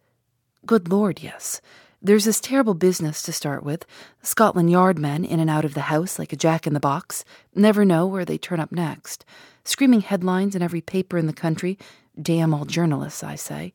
Good 0.67 0.89
Lord, 0.89 1.23
yes. 1.23 1.61
There's 2.01 2.25
this 2.25 2.41
terrible 2.41 2.75
business 2.75 3.23
to 3.23 3.33
start 3.33 3.65
with. 3.65 3.85
Scotland 4.23 4.71
Yard 4.71 4.99
men 4.99 5.25
in 5.25 5.41
and 5.41 5.51
out 5.51 5.65
of 5.65 5.75
the 5.75 5.83
house 5.83 6.19
like 6.19 6.33
a 6.33 6.37
jack 6.37 6.67
in 6.67 6.73
the 6.73 6.81
box. 6.81 7.25
Never 7.55 7.85
know 7.85 8.07
where 8.07 8.25
they 8.25 8.39
turn 8.39 8.61
up 8.61 8.71
next. 8.71 9.25
Screaming 9.65 10.03
headlines 10.03 10.55
in 10.55 10.63
every 10.63 10.81
paper 10.81 11.19
in 11.19 11.27
the 11.27 11.33
country. 11.33 11.77
Damn 12.21 12.55
all 12.55 12.65
journalists, 12.65 13.25
I 13.25 13.35
say. 13.35 13.73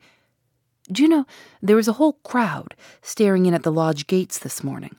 Do 0.91 1.01
you 1.01 1.09
know, 1.09 1.25
there 1.61 1.75
was 1.75 1.87
a 1.87 1.93
whole 1.93 2.13
crowd 2.23 2.75
staring 3.01 3.45
in 3.45 3.53
at 3.53 3.63
the 3.63 3.71
lodge 3.71 4.07
gates 4.07 4.39
this 4.39 4.63
morning. 4.63 4.95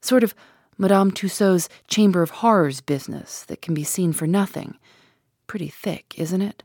Sort 0.00 0.24
of 0.24 0.34
Madame 0.76 1.10
Tussaud's 1.10 1.68
Chamber 1.88 2.22
of 2.22 2.30
Horrors 2.30 2.80
business 2.80 3.44
that 3.44 3.62
can 3.62 3.74
be 3.74 3.84
seen 3.84 4.12
for 4.12 4.26
nothing. 4.26 4.76
Pretty 5.46 5.68
thick, 5.68 6.14
isn't 6.16 6.42
it? 6.42 6.62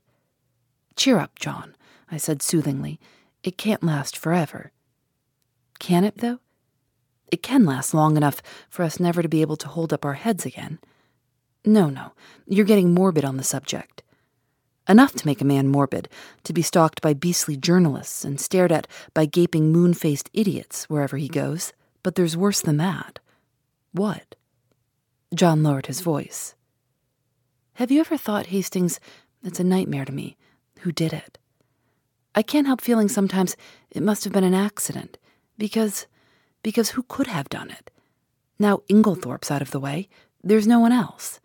Cheer 0.96 1.20
up, 1.20 1.38
John, 1.38 1.75
I 2.10 2.18
said 2.18 2.42
soothingly. 2.42 3.00
It 3.44 3.58
can't 3.58 3.84
last 3.84 4.18
forever. 4.18 4.72
Can 5.79 6.03
it, 6.03 6.17
though? 6.17 6.39
It 7.32 7.44
can 7.44 7.65
last 7.65 7.94
long 7.94 8.17
enough 8.17 8.41
for 8.70 8.84
us 8.84 9.00
never 9.00 9.22
to 9.22 9.29
be 9.29 9.41
able 9.41 9.58
to 9.58 9.67
hold 9.67 9.91
up 9.91 10.05
our 10.05 10.13
heads 10.13 10.46
again. 10.46 10.79
No, 11.65 11.89
no, 11.89 12.12
you're 12.48 12.65
getting 12.65 12.94
morbid 12.94 13.25
on 13.25 13.38
the 13.38 13.44
subject. 13.44 14.03
Enough 14.88 15.13
to 15.13 15.25
make 15.25 15.41
a 15.41 15.46
man 15.46 15.67
morbid, 15.67 16.08
to 16.44 16.53
be 16.53 16.62
stalked 16.62 17.01
by 17.01 17.13
beastly 17.13 17.58
journalists 17.58 18.24
and 18.24 18.39
stared 18.39 18.72
at 18.72 18.88
by 19.15 19.25
gaping 19.25 19.72
moon 19.72 19.96
faced 19.96 20.29
idiots 20.32 20.86
wherever 20.86 21.17
he 21.17 21.27
goes. 21.27 21.74
But 22.03 22.13
there's 22.13 22.38
worse 22.38 22.62
than 22.62 22.77
that. 22.77 23.17
What? 23.94 24.36
John 25.34 25.63
lowered 25.63 25.88
his 25.88 26.01
voice. 26.01 26.53
Have 27.74 27.89
you 27.89 28.00
ever 28.00 28.15
thought, 28.15 28.48
Hastings, 28.48 29.00
it's 29.44 29.60
a 29.60 29.63
nightmare 29.63 30.05
to 30.05 30.12
me? 30.12 30.38
Who 30.82 30.91
did 30.91 31.13
it? 31.13 31.39
I 32.36 32.44
can't 32.44 32.67
help 32.67 32.82
feeling 32.82 33.08
sometimes 33.08 33.58
it 33.89 34.03
must 34.03 34.24
have 34.24 34.34
been 34.34 34.44
an 34.44 34.53
accident, 34.53 35.17
because. 35.58 36.08
because 36.64 36.90
who 36.92 37.04
could 37.04 37.28
have 37.28 37.50
done 37.50 37.70
it? 37.70 37.92
Now 38.58 38.82
Inglethorpe's 38.90 39.52
out 39.52 39.62
of 39.62 39.72
the 39.72 39.80
way, 39.80 40.10
there's 40.44 40.68
no 40.68 40.80
one 40.80 40.92
else. 40.92 41.40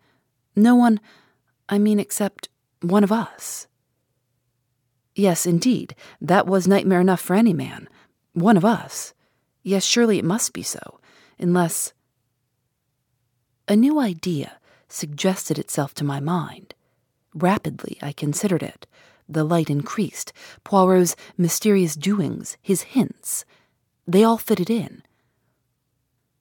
No 0.55 0.75
one, 0.75 0.99
I 1.67 1.77
mean, 1.77 1.99
except 1.99 2.49
one 2.81 3.03
of 3.03 3.11
us. 3.11 3.67
Yes, 5.15 5.45
indeed, 5.45 5.95
that 6.21 6.47
was 6.47 6.67
nightmare 6.67 7.01
enough 7.01 7.21
for 7.21 7.35
any 7.35 7.53
man. 7.53 7.89
One 8.33 8.57
of 8.57 8.65
us. 8.65 9.13
Yes, 9.63 9.83
surely 9.83 10.17
it 10.19 10.25
must 10.25 10.53
be 10.53 10.63
so, 10.63 10.99
unless. 11.37 11.93
A 13.67 13.75
new 13.75 13.99
idea 13.99 14.59
suggested 14.87 15.57
itself 15.59 15.93
to 15.95 16.03
my 16.03 16.19
mind. 16.19 16.73
Rapidly, 17.33 17.97
I 18.01 18.11
considered 18.11 18.63
it. 18.63 18.87
The 19.27 19.43
light 19.43 19.69
increased. 19.69 20.33
Poirot's 20.63 21.15
mysterious 21.37 21.95
doings, 21.95 22.57
his 22.61 22.81
hints, 22.81 23.45
they 24.07 24.23
all 24.23 24.37
fitted 24.37 24.69
in. 24.69 25.03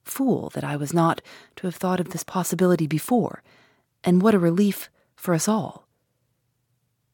Fool 0.02 0.50
that 0.55 0.64
I 0.64 0.76
was 0.76 0.93
not 0.93 1.23
to 1.57 1.67
have 1.67 1.76
thought 1.76 2.00
of 2.00 2.11
this 2.11 2.25
possibility 2.25 2.87
before, 2.87 3.43
and 4.02 4.23
what 4.23 4.35
a 4.35 4.38
relief 4.38 4.90
for 5.14 5.35
us 5.35 5.47
all. 5.49 5.87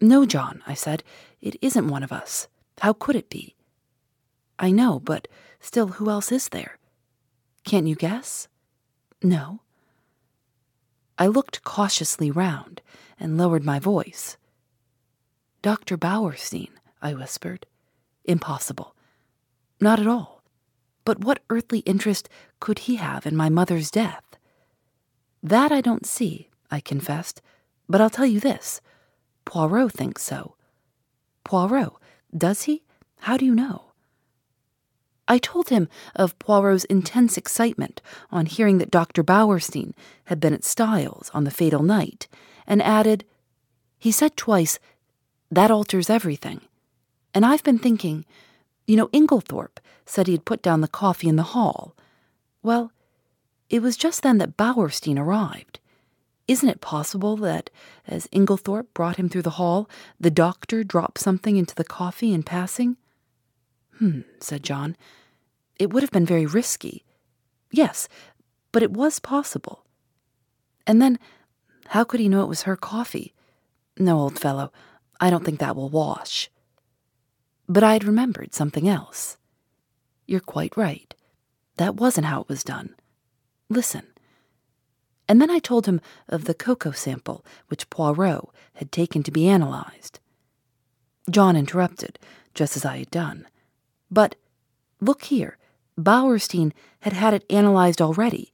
No, 0.00 0.26
John, 0.26 0.62
I 0.66 0.74
said, 0.74 1.02
it 1.40 1.56
isn't 1.62 1.88
one 1.88 2.02
of 2.02 2.12
us. 2.12 2.48
How 2.80 2.92
could 2.92 3.16
it 3.16 3.30
be? 3.30 3.54
I 4.58 4.70
know, 4.70 5.00
but 5.00 5.28
still, 5.60 5.88
who 5.88 6.10
else 6.10 6.30
is 6.30 6.48
there? 6.50 6.78
Can't 7.64 7.86
you 7.86 7.94
guess? 7.94 8.48
No. 9.22 9.60
I 11.18 11.26
looked 11.26 11.64
cautiously 11.64 12.30
round 12.30 12.82
and 13.18 13.38
lowered 13.38 13.64
my 13.64 13.78
voice. 13.78 14.36
Dr. 15.62 15.96
Bauerstein, 15.96 16.68
I 17.02 17.14
whispered. 17.14 17.66
Impossible. 18.24 18.94
Not 19.80 19.98
at 19.98 20.06
all. 20.06 20.35
But 21.06 21.20
what 21.20 21.38
earthly 21.48 21.78
interest 21.80 22.28
could 22.58 22.80
he 22.80 22.96
have 22.96 23.26
in 23.26 23.36
my 23.36 23.48
mother's 23.48 23.90
death? 23.90 24.24
That 25.40 25.70
I 25.70 25.80
don't 25.80 26.04
see, 26.04 26.50
I 26.68 26.80
confessed, 26.80 27.40
but 27.88 28.00
I'll 28.00 28.10
tell 28.10 28.26
you 28.26 28.40
this 28.40 28.80
Poirot 29.46 29.92
thinks 29.92 30.24
so. 30.24 30.56
Poirot, 31.44 31.92
does 32.36 32.64
he? 32.64 32.82
How 33.20 33.36
do 33.36 33.44
you 33.44 33.54
know? 33.54 33.92
I 35.28 35.38
told 35.38 35.68
him 35.68 35.88
of 36.16 36.38
Poirot's 36.40 36.84
intense 36.86 37.36
excitement 37.36 38.02
on 38.32 38.46
hearing 38.46 38.78
that 38.78 38.90
Dr. 38.90 39.22
Bauerstein 39.22 39.94
had 40.24 40.40
been 40.40 40.52
at 40.52 40.64
Styles 40.64 41.30
on 41.32 41.44
the 41.44 41.52
fatal 41.52 41.84
night, 41.84 42.26
and 42.66 42.82
added, 42.82 43.24
He 43.96 44.10
said 44.10 44.36
twice, 44.36 44.80
That 45.52 45.70
alters 45.70 46.10
everything. 46.10 46.62
And 47.32 47.46
I've 47.46 47.62
been 47.62 47.78
thinking, 47.78 48.24
you 48.86 48.96
know, 48.96 49.08
Inglethorpe 49.08 49.78
said 50.04 50.26
he 50.26 50.32
had 50.32 50.44
put 50.44 50.62
down 50.62 50.80
the 50.80 50.88
coffee 50.88 51.28
in 51.28 51.36
the 51.36 51.42
hall. 51.54 51.96
Well, 52.62 52.92
it 53.68 53.82
was 53.82 53.96
just 53.96 54.22
then 54.22 54.38
that 54.38 54.56
Bauerstein 54.56 55.18
arrived. 55.18 55.80
Isn't 56.46 56.68
it 56.68 56.80
possible 56.80 57.36
that, 57.38 57.70
as 58.06 58.28
Inglethorpe 58.28 58.94
brought 58.94 59.16
him 59.16 59.28
through 59.28 59.42
the 59.42 59.50
hall, 59.50 59.90
the 60.20 60.30
doctor 60.30 60.84
dropped 60.84 61.18
something 61.18 61.56
into 61.56 61.74
the 61.74 61.84
coffee 61.84 62.32
in 62.32 62.44
passing? 62.44 62.96
Hmm, 63.98 64.20
said 64.40 64.62
John. 64.62 64.96
It 65.78 65.92
would 65.92 66.04
have 66.04 66.12
been 66.12 66.26
very 66.26 66.46
risky. 66.46 67.04
Yes, 67.72 68.08
but 68.70 68.84
it 68.84 68.92
was 68.92 69.18
possible. 69.18 69.84
And 70.86 71.02
then, 71.02 71.18
how 71.88 72.04
could 72.04 72.20
he 72.20 72.28
know 72.28 72.42
it 72.42 72.48
was 72.48 72.62
her 72.62 72.76
coffee? 72.76 73.34
No, 73.98 74.20
old 74.20 74.38
fellow, 74.38 74.72
I 75.20 75.30
don't 75.30 75.44
think 75.44 75.58
that 75.58 75.74
will 75.74 75.88
wash. 75.88 76.48
But 77.68 77.82
I 77.82 77.94
had 77.94 78.04
remembered 78.04 78.54
something 78.54 78.88
else. 78.88 79.36
You're 80.26 80.40
quite 80.40 80.76
right. 80.76 81.14
That 81.76 81.96
wasn't 81.96 82.26
how 82.26 82.42
it 82.42 82.48
was 82.48 82.64
done. 82.64 82.94
Listen. 83.68 84.06
And 85.28 85.42
then 85.42 85.50
I 85.50 85.58
told 85.58 85.86
him 85.86 86.00
of 86.28 86.44
the 86.44 86.54
cocoa 86.54 86.92
sample 86.92 87.44
which 87.68 87.90
Poirot 87.90 88.48
had 88.74 88.92
taken 88.92 89.22
to 89.24 89.32
be 89.32 89.48
analyzed. 89.48 90.20
John 91.28 91.56
interrupted, 91.56 92.18
just 92.54 92.76
as 92.76 92.84
I 92.84 92.98
had 92.98 93.10
done. 93.10 93.46
But 94.10 94.36
look 95.00 95.24
here, 95.24 95.58
Bauerstein 95.98 96.72
had 97.00 97.12
had 97.12 97.34
it 97.34 97.44
analyzed 97.50 98.00
already. 98.00 98.52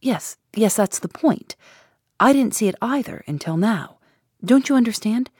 Yes, 0.00 0.36
yes, 0.54 0.76
that's 0.76 0.98
the 0.98 1.08
point. 1.08 1.56
I 2.20 2.32
didn't 2.32 2.54
see 2.54 2.68
it 2.68 2.76
either 2.82 3.24
until 3.26 3.56
now. 3.56 3.96
Don't 4.44 4.68
you 4.68 4.76
understand? 4.76 5.30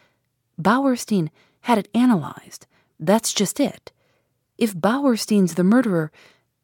Bauerstein 0.61 1.31
had 1.63 1.77
it 1.77 1.89
analyzed. 1.95 2.67
That's 3.05 3.35
just 3.35 3.61
it. 3.61 3.93
If 4.57 4.75
Bauerstein's 4.75 5.55
the 5.55 5.65
murderer, 5.65 6.11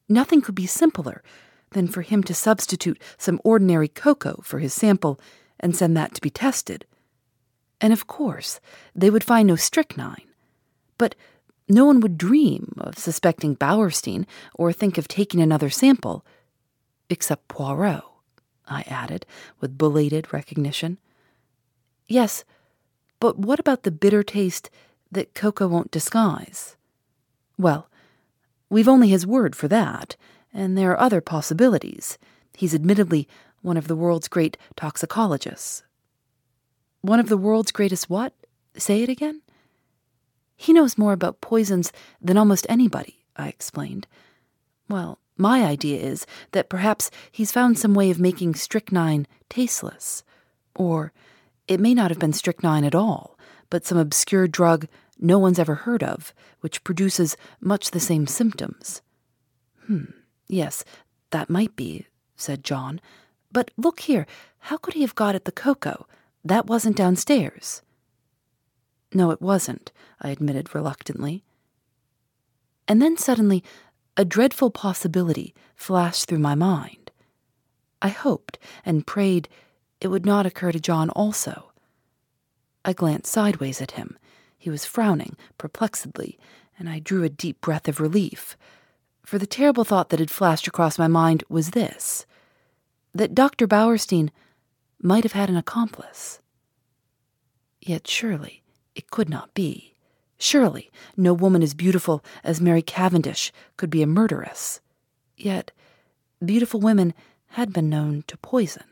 nothing 0.09 0.41
could 0.41 0.55
be 0.55 0.67
simpler 0.67 1.23
than 1.73 1.87
for 1.87 2.03
him 2.03 2.23
to 2.25 2.35
substitute 2.35 3.01
some 3.19 3.41
ordinary 3.45 3.89
cocoa 3.89 4.41
for 4.43 4.59
his 4.59 4.73
sample 4.73 5.21
and 5.59 5.77
send 5.77 5.97
that 5.97 6.15
to 6.15 6.21
be 6.21 6.31
tested. 6.31 6.87
And 7.81 7.93
of 7.93 8.07
course, 8.07 8.59
they 8.95 9.11
would 9.11 9.25
find 9.25 9.49
no 9.49 9.57
strychnine. 9.57 10.29
But 10.97 11.15
no 11.69 11.85
one 11.85 12.01
would 12.01 12.17
dream 12.17 12.75
of 12.79 12.99
suspecting 12.99 13.55
Bauerstein 13.55 14.27
or 14.55 14.73
think 14.73 14.97
of 14.97 15.09
taking 15.09 15.41
another 15.41 15.69
sample. 15.69 16.25
Except 17.11 17.49
Poirot, 17.49 18.03
I 18.67 18.83
added, 18.87 19.27
with 19.61 19.77
belated 19.77 20.33
recognition. 20.33 20.99
Yes, 22.09 22.45
but 23.19 23.39
what 23.39 23.61
about 23.61 23.83
the 23.83 23.91
bitter 23.91 24.23
taste 24.23 24.71
that 25.13 25.35
cocoa 25.35 25.69
won't 25.69 25.91
disguise? 25.91 26.77
Well, 27.59 27.89
we've 28.69 28.89
only 28.89 29.09
his 29.09 29.27
word 29.27 29.55
for 29.55 29.69
that, 29.69 30.17
and 30.53 30.77
there 30.77 30.91
are 30.93 31.01
other 31.01 31.21
possibilities. 31.21 32.19
He's 32.55 32.75
admittedly 32.75 33.29
one 33.63 33.77
of 33.77 33.89
the 33.89 33.97
world's 33.97 34.29
great 34.29 34.57
toxicologists. 34.77 35.83
One 37.03 37.21
of 37.21 37.29
the 37.29 37.37
world's 37.37 37.73
greatest 37.73 38.11
what? 38.11 38.35
Say 38.77 39.03
it 39.03 39.09
again? 39.09 39.43
He 40.57 40.73
knows 40.73 40.99
more 40.99 41.13
about 41.13 41.41
poisons 41.41 41.93
than 42.21 42.37
almost 42.37 42.67
anybody, 42.69 43.25
I 43.37 43.49
explained. 43.49 44.07
Well, 44.89 45.19
my 45.39 45.65
idea 45.65 45.99
is 45.99 46.27
that 46.53 46.69
perhaps 46.69 47.11
he's 47.33 47.53
found 47.53 47.79
some 47.79 47.95
way 47.95 48.11
of 48.11 48.21
making 48.21 48.55
strychnine 48.57 49.27
tasteless. 49.49 50.23
Or 50.75 51.13
it 51.67 51.81
may 51.81 51.95
not 51.95 52.11
have 52.11 52.19
been 52.19 52.35
strychnine 52.35 52.85
at 52.85 52.95
all, 52.95 53.39
but 53.71 53.87
some 53.87 53.99
obscure 53.99 54.47
drug 54.47 54.87
no 55.19 55.39
one's 55.39 55.59
ever 55.59 55.75
heard 55.75 56.03
of, 56.03 56.35
which 56.61 56.85
produces 56.85 57.37
much 57.61 57.91
the 57.91 58.01
same 58.01 58.27
symptoms. 58.27 59.03
Hmm, 59.87 60.05
yes, 60.49 60.85
that 61.31 61.51
might 61.51 61.77
be, 61.77 62.07
said 62.37 62.65
John. 62.65 63.01
But 63.53 63.71
look 63.77 64.01
here, 64.01 64.27
how 64.59 64.77
could 64.77 64.95
he 64.95 65.03
have 65.03 65.15
got 65.15 65.35
at 65.35 65.45
the 65.45 65.53
cocoa? 65.53 66.07
That 66.45 66.67
wasn't 66.67 66.97
downstairs. 66.97 67.83
No, 69.13 69.31
it 69.31 69.43
wasn't, 69.43 69.93
I 70.21 70.31
admitted 70.31 70.75
reluctantly. 70.75 71.45
And 72.89 73.03
then 73.03 73.17
suddenly, 73.17 73.63
a 74.17 74.25
dreadful 74.25 74.71
possibility 74.71 75.55
flashed 75.75 76.29
through 76.29 76.39
my 76.39 76.55
mind. 76.55 77.11
I 78.03 78.09
hoped 78.09 78.59
and 78.85 79.07
prayed 79.07 79.49
it 80.01 80.09
would 80.09 80.25
not 80.25 80.47
occur 80.47 80.73
to 80.73 80.81
John 80.81 81.11
also. 81.11 81.70
I 82.85 82.93
glanced 82.93 83.33
sideways 83.33 83.81
at 83.81 83.93
him. 83.93 84.19
He 84.59 84.71
was 84.71 84.85
frowning 84.85 85.37
perplexedly, 85.59 86.39
and 86.79 86.89
I 86.89 86.99
drew 86.99 87.23
a 87.23 87.29
deep 87.29 87.61
breath 87.61 87.89
of 87.89 88.01
relief. 88.01 88.57
For 89.25 89.39
the 89.39 89.47
terrible 89.47 89.85
thought 89.85 90.09
that 90.11 90.21
had 90.21 90.31
flashed 90.31 90.67
across 90.67 90.99
my 90.99 91.09
mind 91.09 91.45
was 91.49 91.71
this 91.71 92.27
that 93.13 93.35
Dr. 93.35 93.67
Bauerstein 93.67 94.31
might 95.03 95.25
have 95.25 95.33
had 95.33 95.51
an 95.51 95.57
accomplice. 95.57 96.41
Yet 97.81 98.07
surely 98.07 98.63
it 98.95 99.11
could 99.11 99.29
not 99.29 99.53
be. 99.55 99.95
Surely 100.39 100.91
no 101.17 101.35
woman 101.35 101.63
as 101.63 101.75
beautiful 101.75 102.25
as 102.45 102.61
Mary 102.61 102.83
Cavendish 102.83 103.53
could 103.77 103.91
be 103.91 104.03
a 104.03 104.07
murderess. 104.07 104.81
Yet 105.37 105.73
beautiful 106.45 106.81
women 106.81 107.15
had 107.49 107.73
been 107.73 107.89
known 107.89 108.25
to 108.29 108.37
poison. 108.37 108.85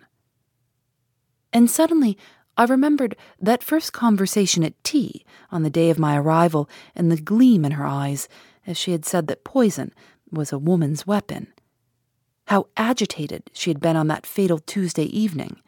And 1.52 1.70
suddenly 1.70 2.18
I 2.58 2.64
remembered 2.64 3.16
that 3.40 3.62
first 3.62 3.92
conversation 3.92 4.64
at 4.64 4.82
tea 4.82 5.24
on 5.52 5.62
the 5.62 5.70
day 5.70 5.90
of 5.90 5.98
my 5.98 6.18
arrival 6.18 6.68
and 6.96 7.10
the 7.10 7.16
gleam 7.16 7.64
in 7.64 7.72
her 7.72 7.86
eyes 7.86 8.28
as 8.66 8.76
she 8.76 8.90
had 8.90 9.04
said 9.04 9.28
that 9.28 9.44
poison 9.44 9.94
was 10.32 10.52
a 10.52 10.58
woman's 10.58 11.06
weapon. 11.06 11.46
How 12.48 12.66
agitated 12.76 13.44
she 13.52 13.70
had 13.70 13.78
been 13.78 13.94
on 13.94 14.08
that 14.08 14.26
fatal 14.26 14.58
Tuesday 14.58 15.04
evening. 15.04 15.62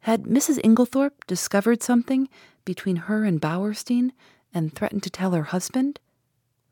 Had 0.00 0.24
Mrs. 0.24 0.60
Inglethorpe 0.62 1.26
discovered 1.26 1.82
something 1.82 2.28
between 2.66 2.96
her 2.96 3.24
and 3.24 3.40
Bauerstein 3.40 4.12
and 4.52 4.74
threatened 4.74 5.04
to 5.04 5.10
tell 5.10 5.30
her 5.30 5.44
husband? 5.44 5.98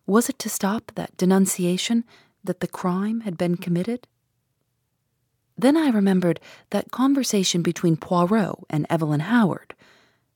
Was 0.06 0.28
it 0.28 0.38
to 0.40 0.50
stop 0.50 0.92
that 0.96 1.16
denunciation 1.16 2.04
that 2.44 2.60
the 2.60 2.68
crime 2.68 3.20
had 3.20 3.38
been 3.38 3.56
committed? 3.56 4.06
Then 5.58 5.76
I 5.76 5.88
remembered 5.88 6.40
that 6.70 6.90
conversation 6.90 7.62
between 7.62 7.96
Poirot 7.96 8.58
and 8.68 8.86
Evelyn 8.90 9.20
Howard. 9.20 9.74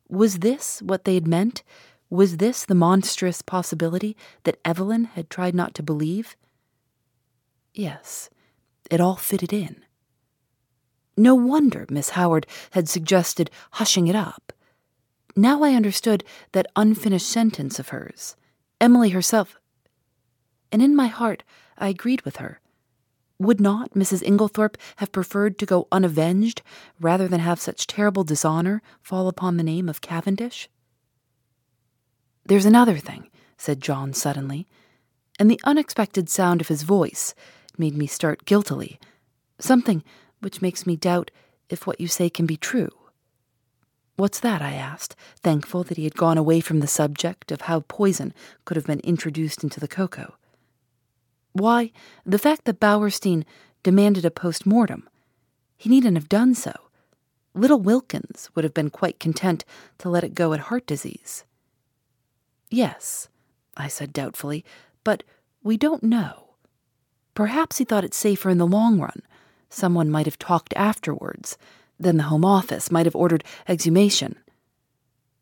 Was 0.09 0.39
this 0.39 0.81
what 0.83 1.05
they 1.05 1.15
had 1.15 1.29
meant? 1.29 1.63
Was 2.09 2.39
this 2.39 2.65
the 2.65 2.75
monstrous 2.75 3.43
possibility 3.43 4.17
that 4.45 4.59
Evelyn 4.65 5.05
had 5.05 5.31
tried 5.31 5.55
not 5.55 5.75
to 5.75 5.83
believe? 5.83 6.37
Yes, 7.73 8.31
it 8.91 9.01
all 9.01 9.17
fitted 9.17 9.53
in. 9.53 9.85
No 11.17 11.35
wonder 11.35 11.87
Miss 11.91 12.11
Howard 12.11 12.47
had 12.71 12.89
suggested 12.89 13.51
hushing 13.73 14.07
it 14.07 14.17
up. 14.17 14.53
Now 15.37 15.63
I 15.63 15.75
understood 15.75 16.25
that 16.53 16.67
unfinished 16.75 17.29
sentence 17.29 17.79
of 17.79 17.91
hers. 17.91 18.37
Emily 18.81 19.11
herself. 19.11 19.61
And 20.73 20.83
in 20.83 20.97
my 20.97 21.07
heart, 21.07 21.43
I 21.77 21.89
agreed 21.89 22.23
with 22.23 22.37
her. 22.37 22.61
Would 23.41 23.59
not 23.59 23.95
Mrs. 23.95 24.23
Inglethorpe 24.23 24.77
have 24.97 25.13
preferred 25.13 25.59
to 25.59 25.67
go 25.67 25.89
unavenged 25.91 26.61
rather 27.01 27.27
than 27.27 27.41
have 27.41 27.59
such 27.59 27.87
terrible 27.87 28.23
dishonor 28.23 28.83
fall 29.01 29.29
upon 29.29 29.57
the 29.57 29.63
name 29.63 29.89
of 29.89 30.03
Cavendish? 30.03 30.69
There's 32.45 32.67
another 32.67 32.99
thing, 32.99 33.31
said 33.57 33.81
John 33.81 34.13
suddenly, 34.13 34.69
and 35.39 35.51
the 35.51 35.61
unexpected 35.65 36.29
sound 36.29 36.61
of 36.61 36.69
his 36.69 36.83
voice 36.83 37.35
made 37.79 37.97
me 37.97 38.07
start 38.07 38.45
guiltily, 38.45 39.01
something 39.59 40.05
which 40.41 40.61
makes 40.61 40.87
me 40.87 40.95
doubt 40.95 41.31
if 41.71 41.87
what 41.87 41.99
you 41.99 42.09
say 42.09 42.29
can 42.29 42.45
be 42.45 42.59
true. 42.59 42.91
What's 44.17 44.41
that? 44.41 44.61
I 44.61 44.73
asked, 44.75 45.17
thankful 45.43 45.83
that 45.85 45.97
he 45.97 46.05
had 46.05 46.15
gone 46.15 46.37
away 46.37 46.61
from 46.61 46.81
the 46.81 46.87
subject 46.87 47.51
of 47.51 47.63
how 47.63 47.85
poison 47.89 48.35
could 48.67 48.77
have 48.77 48.87
been 48.87 49.01
introduced 49.01 49.65
into 49.65 49.81
the 49.81 49.89
cocoa. 49.89 50.35
Why, 51.53 51.93
the 52.25 52.39
fact 52.39 52.65
that 52.65 52.81
Bauerstein 52.81 53.45
demanded 53.83 54.25
a 54.25 54.31
post 54.31 54.67
mortem. 54.67 55.09
He 55.77 55.89
needn't 55.89 56.17
have 56.17 56.29
done 56.29 56.55
so. 56.55 56.73
Little 57.55 57.81
Wilkins 57.81 58.51
would 58.55 58.65
have 58.65 58.75
been 58.75 58.91
quite 58.91 59.19
content 59.19 59.65
to 59.99 60.09
let 60.09 60.25
it 60.25 60.35
go 60.35 60.53
at 60.53 60.61
heart 60.61 60.87
disease. 60.87 61.45
Yes, 62.71 63.29
I 63.77 63.89
said 63.89 64.13
doubtfully, 64.13 64.65
but 65.03 65.25
we 65.63 65.77
don't 65.77 66.03
know. 66.03 66.51
Perhaps 67.35 67.79
he 67.79 67.85
thought 67.85 68.05
it 68.05 68.15
safer 68.15 68.51
in 68.51 68.59
the 68.59 68.67
long 68.67 69.01
run. 69.01 69.23
Someone 69.69 70.11
might 70.11 70.27
have 70.27 70.39
talked 70.39 70.75
afterwards. 70.75 71.57
Then 71.99 72.17
the 72.17 72.25
Home 72.25 72.45
Office 72.45 72.91
might 72.91 73.07
have 73.07 73.17
ordered 73.17 73.45
exhumation. 73.69 74.37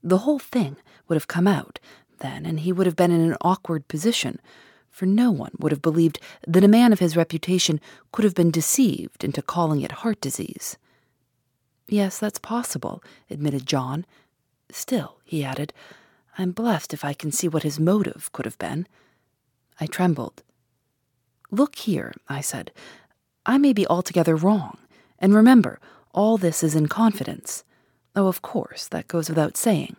The 0.02 0.18
whole 0.18 0.38
thing 0.38 0.76
would 1.08 1.16
have 1.16 1.28
come 1.28 1.46
out 1.46 1.78
then, 2.20 2.46
and 2.46 2.60
he 2.60 2.72
would 2.72 2.86
have 2.86 2.96
been 2.96 3.10
in 3.10 3.20
an 3.20 3.36
awkward 3.40 3.88
position 3.88 4.40
for 4.98 5.06
no 5.06 5.30
one 5.30 5.52
would 5.60 5.70
have 5.70 5.80
believed 5.80 6.18
that 6.44 6.64
a 6.64 6.68
man 6.68 6.92
of 6.92 6.98
his 6.98 7.16
reputation 7.16 7.80
could 8.10 8.24
have 8.24 8.34
been 8.34 8.50
deceived 8.50 9.22
into 9.22 9.40
calling 9.40 9.80
it 9.80 9.92
heart 10.02 10.20
disease. 10.20 10.76
Yes, 11.86 12.18
that's 12.18 12.40
possible, 12.40 13.00
admitted 13.30 13.64
John. 13.64 14.04
Still, 14.72 15.20
he 15.24 15.44
added, 15.44 15.72
I'm 16.36 16.50
blessed 16.50 16.92
if 16.92 17.04
I 17.04 17.12
can 17.12 17.30
see 17.30 17.46
what 17.46 17.62
his 17.62 17.78
motive 17.78 18.32
could 18.32 18.44
have 18.44 18.58
been. 18.58 18.88
I 19.80 19.86
trembled. 19.86 20.42
Look 21.52 21.76
here, 21.76 22.12
I 22.28 22.40
said. 22.40 22.72
I 23.46 23.56
may 23.56 23.72
be 23.72 23.86
altogether 23.86 24.34
wrong, 24.34 24.78
and 25.20 25.32
remember, 25.32 25.78
all 26.12 26.38
this 26.38 26.64
is 26.64 26.74
in 26.74 26.88
confidence. 26.88 27.62
Oh, 28.16 28.26
of 28.26 28.42
course, 28.42 28.88
that 28.88 29.06
goes 29.06 29.28
without 29.28 29.56
saying. 29.56 29.94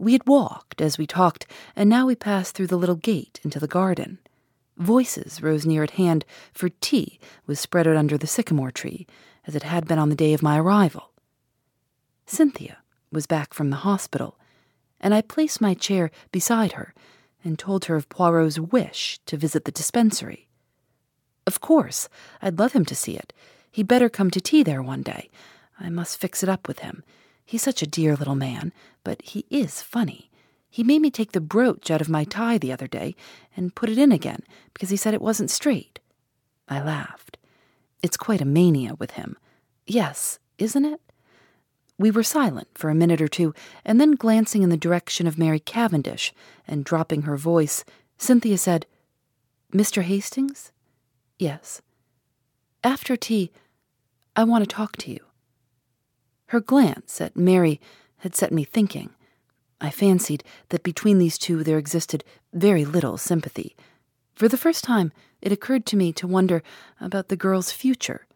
We 0.00 0.12
had 0.12 0.26
walked 0.26 0.80
as 0.80 0.96
we 0.96 1.06
talked, 1.06 1.46
and 1.76 1.90
now 1.90 2.06
we 2.06 2.14
passed 2.14 2.54
through 2.54 2.68
the 2.68 2.78
little 2.78 2.96
gate 2.96 3.38
into 3.44 3.60
the 3.60 3.68
garden. 3.68 4.18
Voices 4.78 5.42
rose 5.42 5.66
near 5.66 5.82
at 5.82 5.90
hand, 5.90 6.24
for 6.54 6.70
tea 6.70 7.20
was 7.46 7.60
spread 7.60 7.86
out 7.86 7.96
under 7.96 8.16
the 8.16 8.26
sycamore 8.26 8.70
tree, 8.70 9.06
as 9.46 9.54
it 9.54 9.62
had 9.62 9.86
been 9.86 9.98
on 9.98 10.08
the 10.08 10.16
day 10.16 10.32
of 10.32 10.42
my 10.42 10.58
arrival. 10.58 11.10
Cynthia 12.24 12.78
was 13.12 13.26
back 13.26 13.52
from 13.52 13.68
the 13.68 13.84
hospital, 13.84 14.38
and 15.02 15.12
I 15.12 15.20
placed 15.20 15.60
my 15.60 15.74
chair 15.74 16.10
beside 16.32 16.72
her 16.72 16.94
and 17.44 17.58
told 17.58 17.84
her 17.84 17.94
of 17.94 18.08
Poirot's 18.08 18.58
wish 18.58 19.20
to 19.26 19.36
visit 19.36 19.66
the 19.66 19.70
dispensary. 19.70 20.48
Of 21.46 21.60
course, 21.60 22.08
I'd 22.40 22.58
love 22.58 22.72
him 22.72 22.86
to 22.86 22.94
see 22.94 23.18
it. 23.18 23.34
He'd 23.70 23.86
better 23.86 24.08
come 24.08 24.30
to 24.30 24.40
tea 24.40 24.62
there 24.62 24.82
one 24.82 25.02
day. 25.02 25.28
I 25.78 25.90
must 25.90 26.18
fix 26.18 26.42
it 26.42 26.48
up 26.48 26.66
with 26.68 26.78
him. 26.78 27.04
He's 27.50 27.62
such 27.62 27.82
a 27.82 27.86
dear 27.88 28.14
little 28.14 28.36
man, 28.36 28.72
but 29.02 29.20
he 29.22 29.44
is 29.50 29.82
funny. 29.82 30.30
He 30.70 30.84
made 30.84 31.02
me 31.02 31.10
take 31.10 31.32
the 31.32 31.40
brooch 31.40 31.90
out 31.90 32.00
of 32.00 32.08
my 32.08 32.22
tie 32.22 32.58
the 32.58 32.70
other 32.70 32.86
day 32.86 33.16
and 33.56 33.74
put 33.74 33.88
it 33.88 33.98
in 33.98 34.12
again 34.12 34.44
because 34.72 34.90
he 34.90 34.96
said 34.96 35.14
it 35.14 35.20
wasn't 35.20 35.50
straight. 35.50 35.98
I 36.68 36.80
laughed. 36.80 37.38
It's 38.04 38.16
quite 38.16 38.40
a 38.40 38.44
mania 38.44 38.94
with 38.94 39.10
him. 39.10 39.36
Yes, 39.84 40.38
isn't 40.58 40.84
it? 40.84 41.00
We 41.98 42.12
were 42.12 42.22
silent 42.22 42.68
for 42.74 42.88
a 42.88 42.94
minute 42.94 43.20
or 43.20 43.26
two, 43.26 43.52
and 43.84 44.00
then 44.00 44.12
glancing 44.12 44.62
in 44.62 44.70
the 44.70 44.76
direction 44.76 45.26
of 45.26 45.36
Mary 45.36 45.58
Cavendish 45.58 46.32
and 46.68 46.84
dropping 46.84 47.22
her 47.22 47.36
voice, 47.36 47.84
Cynthia 48.16 48.58
said, 48.58 48.86
Mr. 49.72 50.02
Hastings? 50.02 50.70
Yes. 51.36 51.82
After 52.84 53.16
tea, 53.16 53.50
I 54.36 54.44
want 54.44 54.62
to 54.62 54.72
talk 54.72 54.96
to 54.98 55.10
you. 55.10 55.18
Her 56.50 56.58
glance 56.58 57.20
at 57.20 57.36
Mary 57.36 57.80
had 58.18 58.34
set 58.34 58.50
me 58.50 58.64
thinking. 58.64 59.10
I 59.80 59.90
fancied 59.90 60.42
that 60.70 60.82
between 60.82 61.18
these 61.18 61.38
two 61.38 61.62
there 61.62 61.78
existed 61.78 62.24
very 62.52 62.84
little 62.84 63.16
sympathy. 63.16 63.76
For 64.34 64.48
the 64.48 64.56
first 64.56 64.82
time, 64.82 65.12
it 65.40 65.52
occurred 65.52 65.86
to 65.86 65.96
me 65.96 66.12
to 66.14 66.26
wonder 66.26 66.64
about 67.00 67.28
the 67.28 67.36
girl's 67.36 67.70
future. 67.70 68.26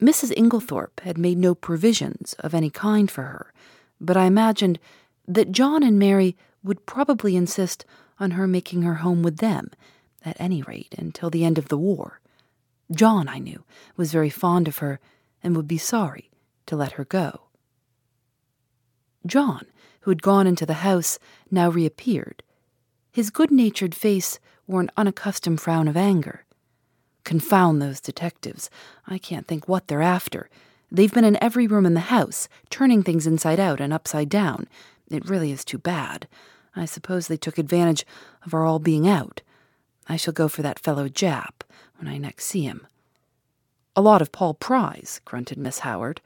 Mrs. 0.00 0.34
Inglethorpe 0.36 1.00
had 1.00 1.18
made 1.18 1.36
no 1.36 1.56
provisions 1.56 2.34
of 2.34 2.54
any 2.54 2.70
kind 2.70 3.10
for 3.10 3.24
her, 3.24 3.52
but 4.00 4.16
I 4.16 4.26
imagined 4.26 4.78
that 5.26 5.50
John 5.50 5.82
and 5.82 5.98
Mary 5.98 6.36
would 6.62 6.86
probably 6.86 7.34
insist 7.34 7.84
on 8.20 8.32
her 8.32 8.46
making 8.46 8.82
her 8.82 9.02
home 9.02 9.24
with 9.24 9.38
them, 9.38 9.72
at 10.24 10.40
any 10.40 10.62
rate 10.62 10.94
until 10.96 11.30
the 11.30 11.44
end 11.44 11.58
of 11.58 11.70
the 11.70 11.76
war. 11.76 12.20
John, 12.92 13.28
I 13.28 13.40
knew, 13.40 13.64
was 13.96 14.12
very 14.12 14.30
fond 14.30 14.68
of 14.68 14.78
her 14.78 15.00
and 15.42 15.56
would 15.56 15.66
be 15.66 15.76
sorry 15.76 16.30
to 16.66 16.76
let 16.76 16.92
her 16.92 17.04
go. 17.04 17.42
John, 19.26 19.66
who 20.00 20.10
had 20.10 20.22
gone 20.22 20.46
into 20.46 20.66
the 20.66 20.74
house, 20.74 21.18
now 21.50 21.68
reappeared. 21.68 22.42
His 23.12 23.30
good 23.30 23.50
natured 23.50 23.94
face 23.94 24.38
wore 24.66 24.80
an 24.80 24.90
unaccustomed 24.96 25.60
frown 25.60 25.88
of 25.88 25.96
anger. 25.96 26.44
Confound 27.24 27.82
those 27.82 28.00
detectives. 28.00 28.70
I 29.06 29.18
can't 29.18 29.46
think 29.48 29.68
what 29.68 29.88
they're 29.88 30.02
after. 30.02 30.48
They've 30.92 31.12
been 31.12 31.24
in 31.24 31.42
every 31.42 31.66
room 31.66 31.86
in 31.86 31.94
the 31.94 32.00
house, 32.00 32.48
turning 32.70 33.02
things 33.02 33.26
inside 33.26 33.58
out 33.58 33.80
and 33.80 33.92
upside 33.92 34.28
down. 34.28 34.68
It 35.10 35.28
really 35.28 35.50
is 35.50 35.64
too 35.64 35.78
bad. 35.78 36.28
I 36.76 36.84
suppose 36.84 37.26
they 37.26 37.36
took 37.36 37.58
advantage 37.58 38.06
of 38.44 38.54
our 38.54 38.64
all 38.64 38.78
being 38.78 39.08
out. 39.08 39.40
I 40.08 40.16
shall 40.16 40.34
go 40.34 40.46
for 40.46 40.62
that 40.62 40.78
fellow 40.78 41.08
Japp 41.08 41.62
when 41.96 42.06
I 42.06 42.18
next 42.18 42.44
see 42.44 42.62
him. 42.62 42.86
A 43.96 44.02
lot 44.02 44.22
of 44.22 44.30
Paul 44.30 44.54
Pry's, 44.54 45.20
grunted 45.24 45.58
Miss 45.58 45.80
Howard. 45.80 46.20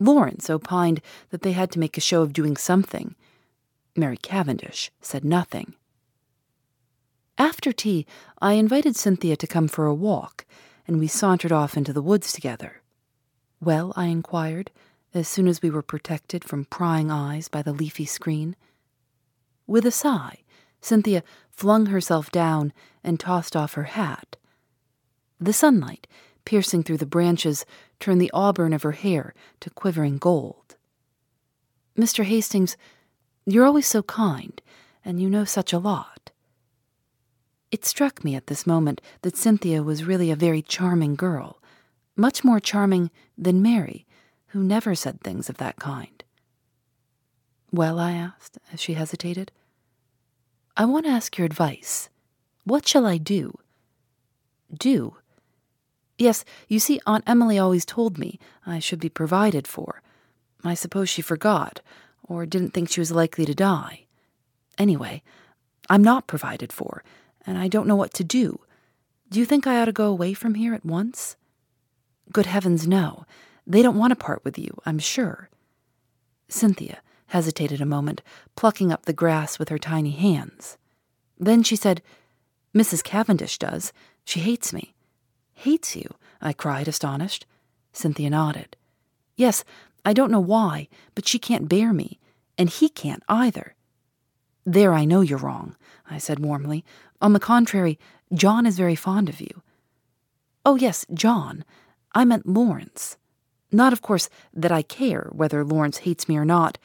Lawrence 0.00 0.48
opined 0.48 1.00
that 1.30 1.42
they 1.42 1.52
had 1.52 1.70
to 1.72 1.78
make 1.78 1.96
a 1.96 2.02
show 2.02 2.22
of 2.22 2.32
doing 2.32 2.56
something. 2.56 3.14
Mary 3.96 4.16
Cavendish 4.16 4.90
said 5.00 5.24
nothing. 5.24 5.74
After 7.36 7.72
tea, 7.72 8.06
I 8.40 8.54
invited 8.54 8.96
Cynthia 8.96 9.36
to 9.36 9.46
come 9.46 9.68
for 9.68 9.86
a 9.86 9.94
walk, 9.94 10.44
and 10.86 10.98
we 10.98 11.06
sauntered 11.06 11.52
off 11.52 11.76
into 11.76 11.92
the 11.92 12.02
woods 12.02 12.32
together. 12.32 12.82
Well, 13.60 13.92
I 13.96 14.06
inquired, 14.06 14.70
as 15.14 15.28
soon 15.28 15.48
as 15.48 15.62
we 15.62 15.70
were 15.70 15.82
protected 15.82 16.44
from 16.44 16.64
prying 16.64 17.10
eyes 17.10 17.48
by 17.48 17.62
the 17.62 17.72
leafy 17.72 18.04
screen. 18.04 18.56
With 19.66 19.84
a 19.84 19.90
sigh, 19.90 20.38
Cynthia 20.80 21.22
flung 21.50 21.86
herself 21.86 22.30
down 22.30 22.72
and 23.02 23.18
tossed 23.18 23.56
off 23.56 23.74
her 23.74 23.84
hat. 23.84 24.36
The 25.40 25.52
sunlight, 25.52 26.06
piercing 26.44 26.82
through 26.82 26.98
the 26.98 27.06
branches, 27.06 27.64
turned 28.00 28.20
the 28.20 28.30
auburn 28.32 28.72
of 28.72 28.82
her 28.82 28.92
hair 28.92 29.34
to 29.60 29.70
quivering 29.70 30.18
gold. 30.18 30.76
Mr. 31.96 32.24
Hastings, 32.24 32.76
you're 33.44 33.66
always 33.66 33.86
so 33.86 34.02
kind, 34.02 34.60
and 35.04 35.20
you 35.20 35.28
know 35.28 35.44
such 35.44 35.72
a 35.72 35.78
lot. 35.78 36.30
It 37.70 37.84
struck 37.84 38.24
me 38.24 38.34
at 38.34 38.46
this 38.46 38.66
moment 38.66 39.00
that 39.22 39.36
Cynthia 39.36 39.82
was 39.82 40.04
really 40.04 40.30
a 40.30 40.36
very 40.36 40.62
charming 40.62 41.14
girl, 41.14 41.60
much 42.16 42.44
more 42.44 42.60
charming 42.60 43.10
than 43.36 43.62
Mary, 43.62 44.06
who 44.48 44.62
never 44.62 44.94
said 44.94 45.20
things 45.20 45.50
of 45.50 45.58
that 45.58 45.76
kind. 45.76 46.24
Well, 47.70 47.98
I 47.98 48.12
asked, 48.12 48.58
as 48.72 48.80
she 48.80 48.94
hesitated. 48.94 49.52
I 50.76 50.84
want 50.86 51.04
to 51.04 51.12
ask 51.12 51.36
your 51.36 51.44
advice. 51.44 52.08
What 52.64 52.86
shall 52.86 53.04
I 53.04 53.18
do? 53.18 53.58
Do? 54.72 55.16
Yes, 56.18 56.44
you 56.66 56.80
see, 56.80 57.00
Aunt 57.06 57.24
Emily 57.26 57.58
always 57.58 57.84
told 57.84 58.18
me 58.18 58.40
I 58.66 58.80
should 58.80 58.98
be 58.98 59.08
provided 59.08 59.68
for. 59.68 60.02
I 60.64 60.74
suppose 60.74 61.08
she 61.08 61.22
forgot, 61.22 61.80
or 62.24 62.44
didn't 62.44 62.70
think 62.70 62.90
she 62.90 63.00
was 63.00 63.12
likely 63.12 63.46
to 63.46 63.54
die. 63.54 64.06
Anyway, 64.76 65.22
I'm 65.88 66.02
not 66.02 66.26
provided 66.26 66.72
for, 66.72 67.04
and 67.46 67.56
I 67.56 67.68
don't 67.68 67.86
know 67.86 67.96
what 67.96 68.12
to 68.14 68.24
do. 68.24 68.60
Do 69.30 69.38
you 69.38 69.46
think 69.46 69.66
I 69.66 69.80
ought 69.80 69.86
to 69.86 69.92
go 69.92 70.06
away 70.06 70.34
from 70.34 70.54
here 70.54 70.74
at 70.74 70.84
once? 70.84 71.36
Good 72.32 72.46
heavens, 72.46 72.86
no. 72.86 73.24
They 73.66 73.80
don't 73.80 73.98
want 73.98 74.10
to 74.10 74.16
part 74.16 74.44
with 74.44 74.58
you, 74.58 74.76
I'm 74.84 74.98
sure. 74.98 75.48
Cynthia 76.48 77.00
hesitated 77.26 77.80
a 77.80 77.86
moment, 77.86 78.22
plucking 78.56 78.90
up 78.90 79.04
the 79.04 79.12
grass 79.12 79.58
with 79.58 79.68
her 79.68 79.78
tiny 79.78 80.10
hands. 80.10 80.78
Then 81.38 81.62
she 81.62 81.76
said, 81.76 82.02
Mrs. 82.74 83.04
Cavendish 83.04 83.58
does. 83.58 83.92
She 84.24 84.40
hates 84.40 84.72
me. 84.72 84.94
Hates 85.58 85.96
you? 85.96 86.14
I 86.40 86.52
cried, 86.52 86.86
astonished. 86.86 87.44
Cynthia 87.92 88.30
nodded. 88.30 88.76
Yes, 89.34 89.64
I 90.04 90.12
don't 90.12 90.30
know 90.30 90.38
why, 90.38 90.86
but 91.16 91.26
she 91.26 91.40
can't 91.40 91.68
bear 91.68 91.92
me, 91.92 92.20
and 92.56 92.70
he 92.70 92.88
can't 92.88 93.24
either. 93.28 93.74
There 94.64 94.92
I 94.94 95.04
know 95.04 95.20
you're 95.20 95.36
wrong, 95.36 95.74
I 96.08 96.18
said 96.18 96.38
warmly. 96.38 96.84
On 97.20 97.32
the 97.32 97.40
contrary, 97.40 97.98
John 98.32 98.66
is 98.66 98.76
very 98.76 98.94
fond 98.94 99.28
of 99.28 99.40
you. 99.40 99.62
Oh, 100.64 100.76
yes, 100.76 101.04
John. 101.12 101.64
I 102.12 102.24
meant 102.24 102.46
Lawrence. 102.46 103.16
Not, 103.72 103.92
of 103.92 104.00
course, 104.00 104.30
that 104.54 104.70
I 104.70 104.82
care 104.82 105.28
whether 105.32 105.64
Lawrence 105.64 105.98
hates 105.98 106.28
me 106.28 106.36
or 106.36 106.44
not. 106.44 106.78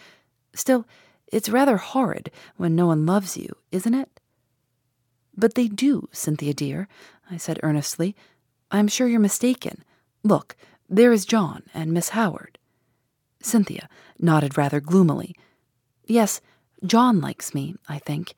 Still, 0.55 0.87
it's 1.27 1.47
rather 1.47 1.77
horrid 1.77 2.31
when 2.57 2.75
no 2.75 2.87
one 2.87 3.05
loves 3.05 3.37
you, 3.37 3.55
isn't 3.71 3.93
it? 3.93 4.19
But 5.37 5.53
they 5.53 5.67
do, 5.67 6.09
Cynthia 6.11 6.55
dear, 6.55 6.87
I 7.29 7.37
said 7.37 7.59
earnestly. 7.61 8.15
I'm 8.73 8.87
sure 8.87 9.07
you're 9.07 9.19
mistaken. 9.19 9.83
Look, 10.23 10.55
there 10.89 11.13
is 11.13 11.25
John 11.25 11.61
and 11.75 11.93
Miss 11.93 12.09
Howard. 12.09 12.57
Cynthia 13.39 13.87
nodded 14.19 14.57
rather 14.57 14.79
gloomily. 14.79 15.35
Yes, 16.07 16.41
John 16.83 17.21
likes 17.21 17.53
me, 17.53 17.75
I 17.87 17.99
think, 17.99 18.33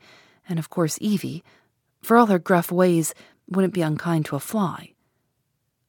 and 0.49 0.59
of 0.59 0.69
course 0.69 0.97
Evie, 0.99 1.41
for 2.03 2.17
all 2.17 2.25
her 2.25 2.37
gruff 2.37 2.69
ways, 2.69 3.13
wouldn't 3.49 3.73
be 3.73 3.81
unkind 3.81 4.25
to 4.25 4.35
a 4.35 4.41
fly. 4.41 4.91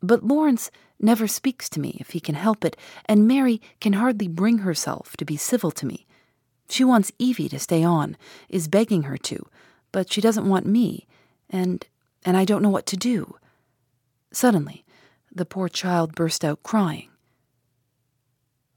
But 0.01 0.23
Lawrence 0.23 0.71
never 1.01 1.27
speaks 1.27 1.69
to 1.71 1.81
me 1.81 1.97
if 1.99 2.11
he 2.11 2.21
can 2.21 2.37
help 2.37 2.65
it, 2.65 2.77
and 3.07 3.27
Mary 3.27 3.61
can 3.81 3.95
hardly 3.95 4.29
bring 4.29 4.59
herself 4.59 5.17
to 5.17 5.25
be 5.25 5.37
civil 5.37 5.73
to 5.73 5.87
me. 5.87 6.07
She 6.69 6.85
wants 6.85 7.13
Evie 7.19 7.49
to 7.49 7.59
stay 7.59 7.83
on, 7.83 8.17
is 8.49 8.69
begging 8.69 9.03
her 9.03 9.17
to, 9.19 9.47
but 9.91 10.13
she 10.13 10.21
doesn't 10.21 10.49
want 10.49 10.67
me, 10.67 11.07
and 11.51 11.85
and 12.25 12.37
I 12.37 12.45
don't 12.45 12.63
know 12.63 12.71
what 12.71 12.87
to 12.87 12.97
do. 12.97 13.37
Suddenly, 14.33 14.85
the 15.33 15.45
poor 15.45 15.69
child 15.69 16.15
burst 16.15 16.45
out 16.45 16.63
crying. 16.63 17.09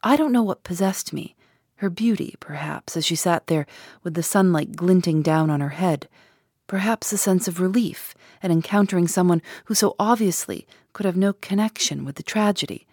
I 0.03 0.15
don't 0.15 0.31
know 0.31 0.43
what 0.43 0.63
possessed 0.63 1.11
me, 1.11 1.35
her 1.75 1.89
beauty, 1.89 2.35
perhaps, 2.39 2.97
as 2.97 3.05
she 3.05 3.15
sat 3.15 3.47
there 3.47 3.65
with 4.03 4.13
the 4.13 4.23
sunlight 4.23 4.75
glinting 4.75 5.21
down 5.21 5.49
on 5.49 5.61
her 5.61 5.69
head, 5.69 6.07
perhaps 6.67 7.11
a 7.11 7.17
sense 7.17 7.47
of 7.47 7.59
relief 7.59 8.13
at 8.43 8.51
encountering 8.51 9.07
someone 9.07 9.41
who 9.65 9.73
so 9.73 9.95
obviously 9.99 10.67
could 10.93 11.05
have 11.05 11.17
no 11.17 11.33
connection 11.33 12.05
with 12.05 12.15
the 12.15 12.23
tragedy, 12.23 12.85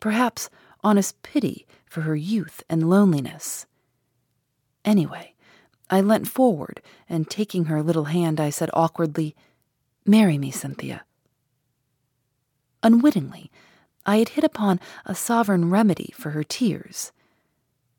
perhaps 0.00 0.50
honest 0.82 1.20
pity 1.22 1.66
for 1.86 2.02
her 2.02 2.16
youth 2.16 2.62
and 2.68 2.90
loneliness. 2.90 3.66
Anyway, 4.84 5.34
I 5.90 6.00
leant 6.00 6.28
forward, 6.28 6.82
and 7.08 7.28
taking 7.28 7.66
her 7.66 7.82
little 7.82 8.04
hand, 8.04 8.40
I 8.40 8.50
said 8.50 8.70
awkwardly, 8.74 9.34
Marry 10.04 10.38
me, 10.38 10.50
Cynthia. 10.50 11.04
Unwittingly, 12.82 13.50
I 14.06 14.16
had 14.16 14.30
hit 14.30 14.44
upon 14.44 14.80
a 15.04 15.14
sovereign 15.14 15.70
remedy 15.70 16.12
for 16.16 16.30
her 16.30 16.44
tears. 16.44 17.12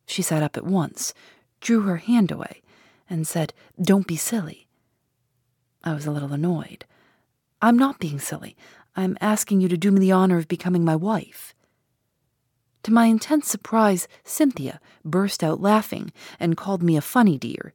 She 0.05 0.21
sat 0.21 0.41
up 0.41 0.57
at 0.57 0.65
once, 0.65 1.13
drew 1.61 1.81
her 1.81 1.97
hand 1.97 2.31
away, 2.31 2.61
and 3.09 3.27
said, 3.27 3.53
Don't 3.81 4.07
be 4.07 4.15
silly. 4.15 4.67
I 5.83 5.93
was 5.93 6.05
a 6.05 6.11
little 6.11 6.33
annoyed. 6.33 6.85
I'm 7.61 7.77
not 7.77 7.99
being 7.99 8.19
silly. 8.19 8.55
I'm 8.95 9.17
asking 9.21 9.61
you 9.61 9.67
to 9.69 9.77
do 9.77 9.91
me 9.91 9.99
the 9.99 10.11
honor 10.11 10.37
of 10.37 10.47
becoming 10.47 10.83
my 10.83 10.95
wife. 10.95 11.53
To 12.83 12.93
my 12.93 13.05
intense 13.05 13.47
surprise, 13.47 14.07
Cynthia 14.23 14.79
burst 15.03 15.43
out 15.43 15.61
laughing 15.61 16.11
and 16.39 16.57
called 16.57 16.81
me 16.81 16.95
a 16.95 17.01
funny 17.01 17.37
dear. 17.37 17.73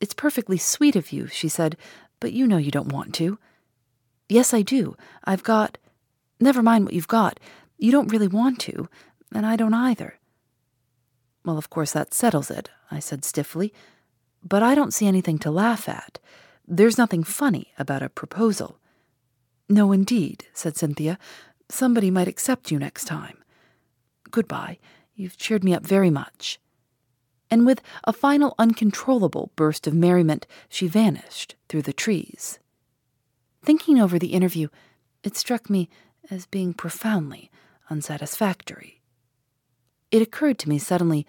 It's 0.00 0.14
perfectly 0.14 0.58
sweet 0.58 0.96
of 0.96 1.12
you, 1.12 1.26
she 1.26 1.48
said, 1.48 1.76
but 2.18 2.32
you 2.32 2.46
know 2.46 2.56
you 2.56 2.70
don't 2.70 2.92
want 2.92 3.14
to. 3.16 3.38
Yes, 4.28 4.52
I 4.52 4.62
do. 4.62 4.96
I've 5.24 5.42
got. 5.42 5.78
Never 6.40 6.62
mind 6.62 6.84
what 6.84 6.94
you've 6.94 7.08
got. 7.08 7.38
You 7.78 7.92
don't 7.92 8.10
really 8.10 8.28
want 8.28 8.58
to, 8.60 8.88
and 9.34 9.46
I 9.46 9.56
don't 9.56 9.74
either. 9.74 10.18
Well, 11.44 11.58
of 11.58 11.70
course, 11.70 11.92
that 11.92 12.14
settles 12.14 12.50
it, 12.50 12.70
I 12.90 12.98
said 12.98 13.24
stiffly. 13.24 13.72
But 14.42 14.62
I 14.62 14.74
don't 14.74 14.94
see 14.94 15.06
anything 15.06 15.38
to 15.40 15.50
laugh 15.50 15.88
at. 15.88 16.18
There's 16.66 16.98
nothing 16.98 17.24
funny 17.24 17.72
about 17.78 18.02
a 18.02 18.08
proposal. 18.08 18.78
No, 19.68 19.92
indeed, 19.92 20.46
said 20.52 20.76
Cynthia. 20.76 21.18
Somebody 21.68 22.10
might 22.10 22.28
accept 22.28 22.70
you 22.70 22.78
next 22.78 23.04
time. 23.04 23.38
Goodbye. 24.30 24.78
You've 25.14 25.36
cheered 25.36 25.62
me 25.62 25.74
up 25.74 25.84
very 25.84 26.10
much. 26.10 26.58
And 27.50 27.66
with 27.66 27.82
a 28.04 28.12
final 28.12 28.54
uncontrollable 28.58 29.52
burst 29.56 29.86
of 29.86 29.94
merriment, 29.94 30.46
she 30.68 30.86
vanished 30.86 31.56
through 31.68 31.82
the 31.82 31.92
trees. 31.92 32.58
Thinking 33.62 34.00
over 34.00 34.18
the 34.18 34.32
interview, 34.32 34.68
it 35.22 35.36
struck 35.36 35.68
me 35.68 35.88
as 36.30 36.46
being 36.46 36.72
profoundly 36.74 37.50
unsatisfactory. 37.88 39.00
It 40.10 40.22
occurred 40.22 40.58
to 40.60 40.68
me 40.68 40.78
suddenly 40.78 41.26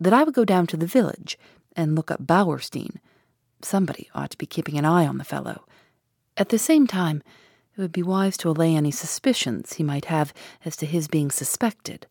that 0.00 0.12
I 0.12 0.24
would 0.24 0.34
go 0.34 0.44
down 0.44 0.66
to 0.68 0.76
the 0.76 0.86
village 0.86 1.38
and 1.76 1.94
look 1.94 2.10
up 2.10 2.26
Bauerstein. 2.26 2.96
Somebody 3.62 4.08
ought 4.14 4.30
to 4.30 4.38
be 4.38 4.46
keeping 4.46 4.78
an 4.78 4.84
eye 4.84 5.06
on 5.06 5.18
the 5.18 5.24
fellow. 5.24 5.64
At 6.36 6.48
the 6.48 6.58
same 6.58 6.86
time, 6.86 7.22
it 7.76 7.80
would 7.80 7.92
be 7.92 8.02
wise 8.02 8.36
to 8.38 8.50
allay 8.50 8.74
any 8.74 8.90
suspicions 8.90 9.74
he 9.74 9.82
might 9.82 10.06
have 10.06 10.34
as 10.64 10.76
to 10.76 10.86
his 10.86 11.08
being 11.08 11.30
suspected. 11.30 12.06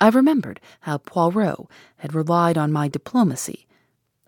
I 0.00 0.08
remembered 0.08 0.60
how 0.80 0.98
Poirot 0.98 1.68
had 1.98 2.14
relied 2.14 2.58
on 2.58 2.72
my 2.72 2.88
diplomacy. 2.88 3.66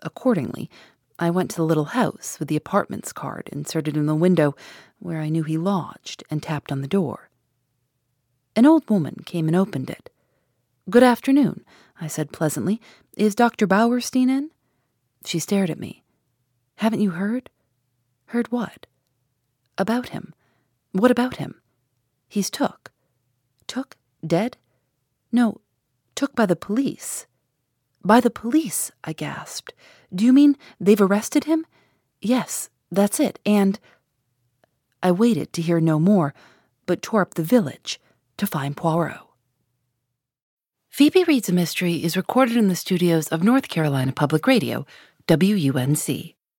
Accordingly, 0.01 0.69
I 1.17 1.29
went 1.29 1.49
to 1.51 1.57
the 1.57 1.63
little 1.63 1.85
house 1.85 2.37
with 2.39 2.49
the 2.49 2.57
apartments 2.57 3.13
card 3.13 3.49
inserted 3.51 3.95
in 3.95 4.05
the 4.05 4.15
window 4.15 4.55
where 4.99 5.21
I 5.21 5.29
knew 5.29 5.43
he 5.43 5.57
lodged 5.57 6.23
and 6.29 6.43
tapped 6.43 6.71
on 6.71 6.81
the 6.81 6.87
door. 6.87 7.29
An 8.55 8.65
old 8.65 8.89
woman 8.89 9.23
came 9.25 9.47
and 9.47 9.55
opened 9.55 9.89
it. 9.89 10.09
Good 10.89 11.03
afternoon, 11.03 11.63
I 11.99 12.07
said 12.07 12.31
pleasantly. 12.31 12.81
Is 13.15 13.33
Dr. 13.33 13.65
Bauerstein 13.65 14.29
in? 14.29 14.51
She 15.25 15.39
stared 15.39 15.69
at 15.69 15.79
me. 15.79 16.03
Haven't 16.77 17.01
you 17.01 17.11
heard? 17.11 17.49
Heard 18.27 18.51
what? 18.51 18.85
About 19.77 20.09
him. 20.09 20.33
What 20.91 21.11
about 21.11 21.37
him? 21.37 21.61
He's 22.27 22.49
took. 22.49 22.91
Took? 23.67 23.95
Dead? 24.25 24.57
No, 25.31 25.61
took 26.15 26.35
by 26.35 26.45
the 26.45 26.55
police. 26.55 27.25
By 28.05 28.19
the 28.19 28.29
police, 28.29 28.91
I 29.03 29.13
gasped. 29.13 29.73
Do 30.13 30.23
you 30.25 30.31
mean 30.31 30.57
they've 30.79 31.01
arrested 31.01 31.45
him? 31.45 31.65
Yes, 32.21 32.69
that's 32.91 33.19
it, 33.19 33.39
and. 33.45 33.79
I 35.01 35.11
waited 35.11 35.51
to 35.53 35.61
hear 35.61 35.79
no 35.79 35.99
more, 35.99 36.33
but 36.85 37.01
tore 37.01 37.21
up 37.21 37.33
the 37.33 37.43
village 37.43 37.99
to 38.37 38.45
find 38.45 38.77
Poirot. 38.77 39.21
Phoebe 40.89 41.23
Reads 41.23 41.49
a 41.49 41.53
Mystery 41.53 42.03
is 42.03 42.15
recorded 42.15 42.57
in 42.57 42.67
the 42.67 42.75
studios 42.75 43.27
of 43.27 43.43
North 43.43 43.67
Carolina 43.67 44.11
Public 44.11 44.45
Radio, 44.47 44.85
WUNC. 45.27 46.35